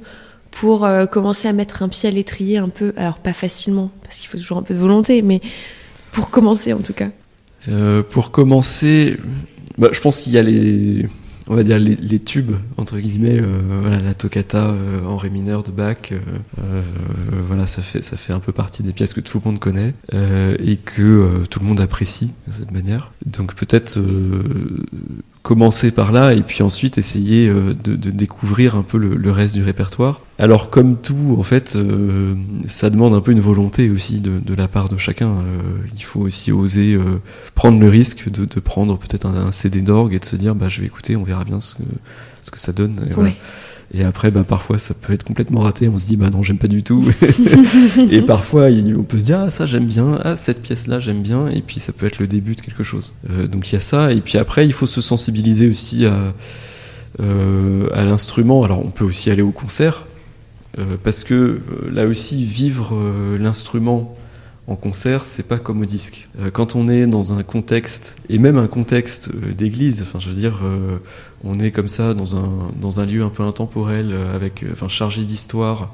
Pour 0.55 0.85
euh, 0.85 1.05
commencer 1.05 1.49
à 1.49 1.53
mettre 1.53 1.83
un 1.83 1.89
pied 1.89 2.07
à 2.07 2.11
l'étrier 2.11 2.57
un 2.57 2.69
peu, 2.69 2.93
alors 2.95 3.17
pas 3.17 3.33
facilement, 3.33 3.91
parce 4.03 4.19
qu'il 4.19 4.29
faut 4.29 4.37
toujours 4.37 4.57
un 4.57 4.63
peu 4.63 4.73
de 4.73 4.79
volonté, 4.79 5.21
mais 5.21 5.41
pour 6.13 6.29
commencer 6.29 6.71
en 6.71 6.79
tout 6.79 6.93
cas 6.93 7.09
euh, 7.67 8.01
Pour 8.01 8.31
commencer, 8.31 9.17
bah, 9.77 9.89
je 9.91 9.99
pense 9.99 10.21
qu'il 10.21 10.31
y 10.31 10.37
a 10.37 10.43
les, 10.43 11.07
on 11.49 11.55
va 11.55 11.63
dire 11.63 11.77
les, 11.77 12.19
tubes 12.19 12.55
entre 12.77 12.97
guillemets, 12.99 13.37
euh, 13.37 14.01
la 14.01 14.13
toccata 14.13 14.73
en 15.05 15.17
ré 15.17 15.29
mineur 15.29 15.61
de 15.61 15.71
Bach, 15.71 16.13
voilà, 17.47 17.67
ça 17.67 17.81
fait 17.81 18.01
ça 18.01 18.15
fait 18.15 18.31
un 18.31 18.39
peu 18.39 18.53
partie 18.53 18.81
des 18.81 18.93
pièces 18.93 19.13
que 19.13 19.19
tout 19.19 19.41
le 19.43 19.51
monde 19.51 19.59
connaît 19.59 19.93
et 20.13 20.77
que 20.77 21.43
tout 21.49 21.59
le 21.59 21.65
monde 21.65 21.81
apprécie 21.81 22.31
de 22.47 22.53
cette 22.53 22.71
manière. 22.71 23.11
Donc 23.25 23.55
peut-être 23.55 23.99
commencer 25.45 25.91
par 25.91 26.11
là 26.11 26.33
et 26.33 26.41
puis 26.41 26.63
ensuite 26.63 26.97
essayer 26.97 27.47
euh, 27.47 27.75
de, 27.75 27.95
de, 27.95 28.09
découvrir 28.09 28.75
un 28.75 28.81
peu 28.81 28.97
le, 28.97 29.15
le, 29.15 29.31
reste 29.31 29.53
du 29.53 29.63
répertoire. 29.63 30.21
Alors 30.39 30.71
comme 30.71 30.97
tout, 30.97 31.35
en 31.37 31.43
fait, 31.43 31.75
euh, 31.75 32.33
ça 32.67 32.89
demande 32.89 33.13
un 33.13 33.21
peu 33.21 33.31
une 33.31 33.39
volonté 33.39 33.91
aussi 33.91 34.21
de, 34.21 34.39
de 34.39 34.53
la 34.55 34.67
part 34.67 34.89
de 34.89 34.97
chacun. 34.97 35.29
Euh, 35.29 35.61
il 35.95 36.03
faut 36.03 36.21
aussi 36.21 36.51
oser 36.51 36.95
euh, 36.95 37.21
prendre 37.53 37.79
le 37.79 37.87
risque 37.87 38.27
de, 38.27 38.45
de 38.45 38.59
prendre 38.59 38.97
peut-être 38.97 39.27
un, 39.27 39.35
un, 39.35 39.51
CD 39.51 39.83
d'orgue 39.83 40.15
et 40.15 40.19
de 40.19 40.25
se 40.25 40.35
dire 40.35 40.55
bah 40.55 40.67
je 40.67 40.81
vais 40.81 40.87
écouter, 40.87 41.15
on 41.15 41.23
verra 41.23 41.43
bien 41.43 41.61
ce 41.61 41.75
que, 41.75 41.83
ce 42.41 42.49
que 42.49 42.59
ça 42.59 42.73
donne. 42.73 43.07
Et. 43.07 43.13
Et 43.93 44.03
après, 44.03 44.31
bah, 44.31 44.43
parfois, 44.43 44.77
ça 44.79 44.93
peut 44.93 45.13
être 45.13 45.23
complètement 45.23 45.61
raté. 45.61 45.87
On 45.87 45.97
se 45.97 46.07
dit, 46.07 46.17
bah 46.17 46.29
non, 46.29 46.41
j'aime 46.43 46.57
pas 46.57 46.67
du 46.67 46.83
tout. 46.83 47.05
et 48.11 48.21
parfois, 48.25 48.67
on 48.69 49.03
peut 49.03 49.19
se 49.19 49.25
dire, 49.25 49.39
ah, 49.39 49.49
ça, 49.49 49.65
j'aime 49.65 49.85
bien. 49.85 50.19
Ah, 50.23 50.35
cette 50.35 50.61
pièce-là, 50.61 50.99
j'aime 50.99 51.21
bien. 51.21 51.47
Et 51.49 51.61
puis, 51.61 51.79
ça 51.79 51.93
peut 51.93 52.05
être 52.05 52.19
le 52.19 52.27
début 52.27 52.55
de 52.55 52.61
quelque 52.61 52.83
chose. 52.83 53.13
Euh, 53.29 53.47
donc, 53.47 53.69
il 53.71 53.73
y 53.73 53.77
a 53.77 53.81
ça. 53.81 54.11
Et 54.11 54.21
puis 54.21 54.37
après, 54.37 54.65
il 54.65 54.73
faut 54.73 54.87
se 54.87 55.01
sensibiliser 55.01 55.69
aussi 55.69 56.05
à, 56.05 56.33
euh, 57.21 57.87
à 57.93 58.03
l'instrument. 58.05 58.63
Alors, 58.63 58.83
on 58.83 58.89
peut 58.89 59.05
aussi 59.05 59.29
aller 59.29 59.43
au 59.43 59.51
concert. 59.51 60.07
Euh, 60.77 60.97
parce 61.01 61.23
que 61.23 61.61
là 61.91 62.05
aussi, 62.05 62.43
vivre 62.43 62.97
l'instrument 63.39 64.15
en 64.67 64.75
concert, 64.75 65.25
c'est 65.25 65.47
pas 65.47 65.59
comme 65.59 65.81
au 65.81 65.85
disque. 65.85 66.27
Quand 66.51 66.75
on 66.75 66.89
est 66.89 67.05
dans 67.05 67.33
un 67.33 67.43
contexte, 67.43 68.17
et 68.29 68.39
même 68.39 68.57
un 68.57 68.65
contexte 68.65 69.29
d'église, 69.55 70.01
enfin 70.01 70.19
je 70.19 70.31
veux 70.31 70.35
dire, 70.35 70.63
on 71.45 71.59
est 71.59 71.71
comme 71.71 71.87
ça 71.87 72.13
dans 72.13 72.35
un, 72.35 72.71
dans 72.79 72.99
un 72.99 73.05
lieu 73.05 73.23
un 73.23 73.29
peu 73.29 73.43
intemporel, 73.43 74.11
euh, 74.11 74.35
avec, 74.35 74.63
euh, 74.63 74.69
enfin 74.73 74.87
chargé 74.87 75.23
d'histoire, 75.23 75.93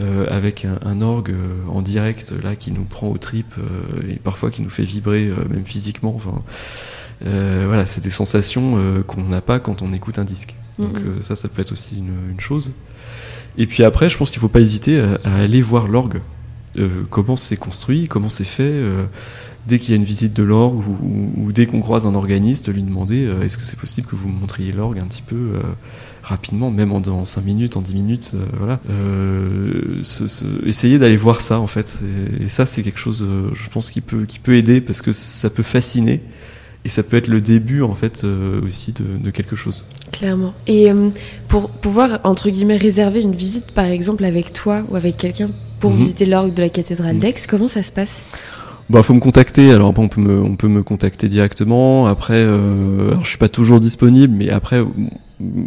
euh, 0.00 0.26
avec 0.28 0.64
un, 0.64 0.78
un 0.82 1.00
orgue 1.00 1.34
en 1.68 1.82
direct 1.82 2.32
là 2.42 2.56
qui 2.56 2.72
nous 2.72 2.84
prend 2.84 3.08
aux 3.08 3.18
tripes 3.18 3.54
et 4.08 4.16
parfois 4.16 4.50
qui 4.50 4.62
nous 4.62 4.70
fait 4.70 4.84
vibrer 4.84 5.30
même 5.50 5.66
physiquement. 5.66 6.14
Enfin, 6.16 6.42
voilà, 7.20 7.84
c'est 7.86 8.02
des 8.02 8.10
sensations 8.10 9.04
qu'on 9.06 9.24
n'a 9.24 9.42
pas 9.42 9.60
quand 9.60 9.82
on 9.82 9.92
écoute 9.92 10.18
un 10.18 10.24
disque. 10.24 10.54
Donc 10.78 10.94
mm 10.94 11.18
-hmm. 11.18 11.22
ça, 11.22 11.36
ça 11.36 11.48
peut 11.48 11.60
être 11.60 11.72
aussi 11.72 11.98
une, 11.98 12.14
une, 12.30 12.40
chose. 12.40 12.72
Et 13.58 13.66
puis 13.66 13.84
après, 13.84 14.08
je 14.08 14.16
pense 14.16 14.30
qu'il 14.30 14.40
faut 14.40 14.48
pas 14.48 14.62
hésiter 14.62 14.98
à, 14.98 15.20
à 15.24 15.34
aller 15.44 15.60
voir 15.60 15.86
l'orgue 15.88 16.20
comment 17.10 17.36
c'est 17.36 17.58
construit, 17.58 18.08
comment 18.08 18.30
c'est 18.30 18.50
fait. 18.58 18.74
Dès 19.66 19.78
qu'il 19.78 19.90
y 19.90 19.92
a 19.92 19.96
une 19.96 20.04
visite 20.04 20.34
de 20.34 20.42
l'orgue 20.42 20.82
ou, 20.88 20.98
ou, 21.00 21.32
ou, 21.36 21.52
dès 21.52 21.66
qu'on 21.66 21.80
croise 21.80 22.04
un 22.04 22.16
organiste, 22.16 22.68
lui 22.72 22.82
demander 22.82 23.24
euh, 23.26 23.42
est-ce 23.42 23.56
que 23.56 23.64
c'est 23.64 23.78
possible 23.78 24.08
que 24.08 24.16
vous 24.16 24.28
me 24.28 24.38
montriez 24.40 24.72
l'orgue 24.72 24.98
un 24.98 25.06
petit 25.06 25.22
peu 25.22 25.36
euh, 25.36 25.60
rapidement, 26.24 26.72
même 26.72 26.90
en, 26.90 26.96
en 26.96 27.24
5 27.24 27.44
minutes, 27.44 27.76
en 27.76 27.80
10 27.80 27.94
minutes, 27.94 28.32
euh, 28.34 28.44
voilà. 28.58 28.80
Ce, 30.02 30.26
ce, 30.26 30.44
essayer 30.66 30.98
d'aller 30.98 31.16
voir 31.16 31.40
ça 31.40 31.60
en 31.60 31.68
fait. 31.68 32.00
Et, 32.40 32.44
et 32.44 32.48
ça 32.48 32.66
c'est 32.66 32.82
quelque 32.82 32.98
chose, 32.98 33.24
je 33.52 33.68
pense, 33.68 33.90
qui 33.90 34.00
peut, 34.00 34.24
qui 34.24 34.40
peut 34.40 34.56
aider 34.56 34.80
parce 34.80 35.00
que 35.00 35.12
ça 35.12 35.48
peut 35.48 35.62
fasciner 35.62 36.22
et 36.84 36.88
ça 36.88 37.04
peut 37.04 37.16
être 37.16 37.28
le 37.28 37.40
début 37.40 37.82
en 37.82 37.94
fait 37.94 38.24
aussi 38.64 38.92
de, 38.92 39.04
de, 39.22 39.30
quelque 39.30 39.54
chose. 39.54 39.86
Clairement. 40.10 40.54
Et 40.66 40.90
pour 41.46 41.70
pouvoir 41.70 42.18
entre 42.24 42.50
guillemets 42.50 42.78
réserver 42.78 43.22
une 43.22 43.36
visite 43.36 43.70
par 43.70 43.84
exemple 43.84 44.24
avec 44.24 44.52
toi 44.52 44.82
ou 44.90 44.96
avec 44.96 45.16
quelqu'un 45.16 45.50
pour 45.78 45.92
mmh. 45.92 45.96
visiter 45.96 46.26
l'orgue 46.26 46.54
de 46.54 46.62
la 46.62 46.68
cathédrale 46.68 47.16
mmh. 47.16 47.20
d'Aix, 47.20 47.34
comment 47.48 47.68
ça 47.68 47.82
se 47.82 47.92
passe? 47.92 48.22
Bah, 48.92 49.02
faut 49.02 49.14
me 49.14 49.20
contacter. 49.20 49.72
Alors, 49.72 49.94
on 49.96 50.08
peut 50.08 50.20
me, 50.20 50.40
on 50.40 50.54
peut 50.54 50.68
me 50.68 50.82
contacter 50.82 51.28
directement. 51.28 52.06
Après, 52.06 52.34
euh, 52.36 53.12
alors, 53.12 53.24
je 53.24 53.28
suis 53.30 53.38
pas 53.38 53.48
toujours 53.48 53.80
disponible, 53.80 54.34
mais 54.36 54.50
après, 54.50 54.84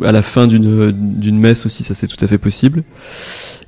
à 0.04 0.12
la 0.12 0.22
fin 0.22 0.46
d'une 0.46 0.92
d'une 0.92 1.40
messe 1.40 1.66
aussi, 1.66 1.84
ça 1.84 1.96
c'est 1.96 2.08
tout 2.08 2.24
à 2.24 2.28
fait 2.28 2.38
possible. 2.38 2.84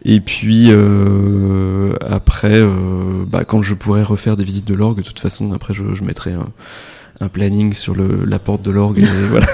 Et 0.06 0.22
puis 0.22 0.68
euh, 0.70 1.96
après, 2.08 2.54
euh, 2.54 3.26
bah, 3.28 3.46
quand 3.46 3.64
je 3.64 3.74
pourrais 3.74 4.04
refaire 4.04 4.36
des 4.36 4.44
visites 4.44 4.68
de 4.68 4.76
l'orgue, 4.76 4.98
de 4.98 5.04
toute 5.04 5.20
façon, 5.20 5.52
après, 5.54 5.74
je, 5.74 5.96
je 5.96 6.04
mettrai 6.04 6.34
un 6.34 6.48
un 7.20 7.30
planning 7.30 7.74
sur 7.74 7.96
le, 7.96 8.24
la 8.26 8.40
porte 8.40 8.62
de 8.64 8.72
l'orgue. 8.72 9.04
voilà, 9.30 9.48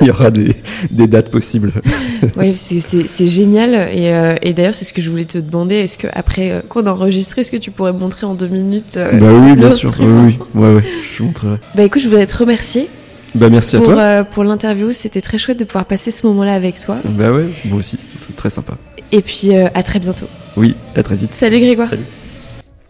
il 0.00 0.06
y 0.06 0.10
aura 0.10 0.30
des, 0.30 0.54
des 0.90 1.06
dates 1.06 1.30
possibles. 1.30 1.72
oui, 2.36 2.56
c'est 2.56 3.26
génial. 3.26 3.74
Et, 3.74 4.12
euh, 4.12 4.34
et 4.42 4.52
d'ailleurs, 4.52 4.74
c'est 4.74 4.84
ce 4.84 4.92
que 4.92 5.00
je 5.00 5.10
voulais 5.10 5.24
te 5.24 5.38
demander. 5.38 5.76
Est-ce 5.76 5.98
que 5.98 6.08
après 6.12 6.52
euh, 6.52 6.60
qu'on 6.68 6.86
enregistre, 6.86 7.38
est-ce 7.38 7.50
que 7.50 7.56
tu 7.56 7.70
pourrais 7.70 7.92
montrer 7.92 8.26
en 8.26 8.34
deux 8.34 8.48
minutes 8.48 8.96
euh, 8.96 9.18
Bah 9.18 9.32
oui, 9.32 9.54
bien 9.54 9.70
sûr. 9.70 9.92
Oui, 9.98 10.06
oui, 10.06 10.38
ouais, 10.54 10.74
ouais, 10.74 10.84
je 11.16 11.22
montrerai. 11.22 11.56
Bah 11.74 11.84
écoute, 11.84 12.02
je 12.02 12.08
voudrais 12.08 12.26
te 12.26 12.36
remercier. 12.36 12.88
Bah 13.34 13.50
merci 13.50 13.76
pour, 13.76 13.90
à 13.90 14.22
toi. 14.22 14.24
Pour 14.24 14.44
l'interview, 14.44 14.92
c'était 14.92 15.20
très 15.20 15.38
chouette 15.38 15.58
de 15.58 15.64
pouvoir 15.64 15.84
passer 15.84 16.10
ce 16.10 16.26
moment-là 16.26 16.54
avec 16.54 16.80
toi. 16.80 16.98
Bah 17.04 17.32
ouais, 17.32 17.46
moi 17.66 17.78
aussi, 17.78 17.96
c'est 17.98 18.34
très 18.34 18.50
sympa. 18.50 18.78
Et 19.12 19.20
puis 19.20 19.54
à 19.54 19.82
très 19.82 19.98
bientôt. 20.00 20.26
Oui, 20.56 20.74
à 20.94 21.02
très 21.02 21.16
vite. 21.16 21.34
Salut 21.34 21.60
Grégoire. 21.60 21.90
Salut. 21.90 22.04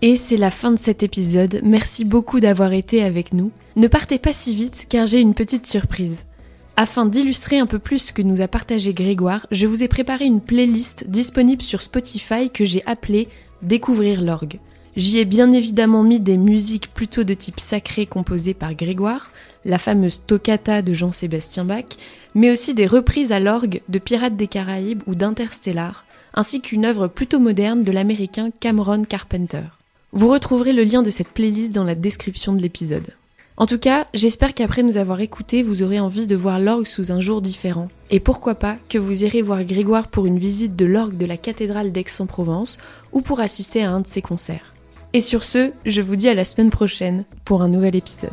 Et 0.03 0.17
c'est 0.17 0.37
la 0.37 0.51
fin 0.51 0.73
de 0.73 0.79
cet 0.79 1.03
épisode. 1.03 1.61
Merci 1.63 2.05
beaucoup 2.05 2.39
d'avoir 2.39 2.73
été 2.73 3.03
avec 3.03 3.33
nous. 3.33 3.51
Ne 3.77 3.89
partez 3.89 4.19
pas 4.19 4.35
si 4.35 4.55
vite 4.55 4.87
car 4.89 5.07
j'ai 5.07 5.21
une 5.21 5.35
petite 5.35 5.67
surprise. 5.67 6.25
Afin 6.77 7.07
d'illustrer 7.07 7.59
un 7.59 7.67
peu 7.67 7.79
plus 7.79 7.99
ce 7.99 8.13
que 8.13 8.21
nous 8.21 8.43
a 8.43 8.49
partagé 8.49 8.93
Grégoire, 8.93 9.47
je 9.51 9.67
vous 9.67 9.83
ai 9.83 9.89
préparé 9.89 10.27
une 10.27 10.43
playlist 10.43 11.09
disponible 11.09 11.63
sur 11.63 11.81
Spotify 11.81 12.51
que 12.51 12.67
j'ai 12.67 12.83
appelée 12.85 13.29
Découvrir 13.63 14.21
l'orgue. 14.21 14.59
J'y 14.97 15.19
ai 15.19 15.25
bien 15.25 15.53
évidemment 15.53 16.03
mis 16.03 16.21
des 16.21 16.37
musiques 16.37 16.89
plutôt 16.93 17.25
de 17.25 17.33
type 17.33 17.61
sacré 17.61 18.05
composées 18.05 18.53
par 18.53 18.75
Grégoire, 18.75 19.31
la 19.65 19.79
fameuse 19.79 20.21
toccata 20.27 20.83
de 20.83 20.93
Jean-Sébastien 20.93 21.65
Bach, 21.65 21.85
mais 22.35 22.51
aussi 22.51 22.75
des 22.75 22.87
reprises 22.87 23.33
à 23.33 23.41
l'orgue 23.41 23.81
de 23.89 23.99
Pirates 23.99 24.37
des 24.37 24.47
Caraïbes 24.47 25.03
ou 25.07 25.15
d'Interstellar, 25.15 26.05
ainsi 26.35 26.61
qu'une 26.61 26.85
œuvre 26.85 27.09
plutôt 27.09 27.41
moderne 27.41 27.83
de 27.83 27.93
l'américain 27.93 28.51
Cameron 28.61 29.05
Carpenter. 29.05 29.76
Vous 30.17 30.31
retrouverez 30.31 30.73
le 30.73 30.83
lien 30.83 31.03
de 31.03 31.11
cette 31.11 31.29
playlist 31.29 31.73
dans 31.73 31.85
la 31.85 31.95
description 31.95 32.55
de 32.55 32.63
l'épisode. 32.63 33.05
En 33.59 33.67
tout 33.67 33.79
cas, 33.79 34.07
j'espère 34.15 34.55
qu'après 34.55 34.83
nous 34.83 34.97
avoir 34.97 35.21
écoutés, 35.21 35.63
vous 35.63 35.83
aurez 35.83 36.01
envie 36.01 36.27
de 36.27 36.35
voir 36.35 36.59
l'orgue 36.59 36.87
sous 36.87 37.13
un 37.13 37.21
jour 37.21 37.43
différent. 37.43 37.89
Et 38.09 38.19
pourquoi 38.19 38.55
pas 38.55 38.79
que 38.89 38.97
vous 38.97 39.25
irez 39.25 39.43
voir 39.43 39.63
Grégoire 39.65 40.09
pour 40.09 40.25
une 40.25 40.39
visite 40.39 40.75
de 40.75 40.87
l'orgue 40.87 41.19
de 41.19 41.27
la 41.27 41.37
cathédrale 41.37 41.93
d'Aix-en-Provence 41.93 42.79
ou 43.13 43.21
pour 43.21 43.41
assister 43.41 43.83
à 43.83 43.91
un 43.91 44.01
de 44.01 44.09
ses 44.09 44.23
concerts. 44.23 44.73
Et 45.13 45.21
sur 45.21 45.45
ce, 45.45 45.71
je 45.85 46.01
vous 46.01 46.17
dis 46.17 46.31
à 46.31 46.35
la 46.35 46.47
semaine 46.47 46.71
prochaine 46.71 47.25
pour 47.45 47.61
un 47.61 47.69
nouvel 47.69 47.95
épisode. 47.95 48.31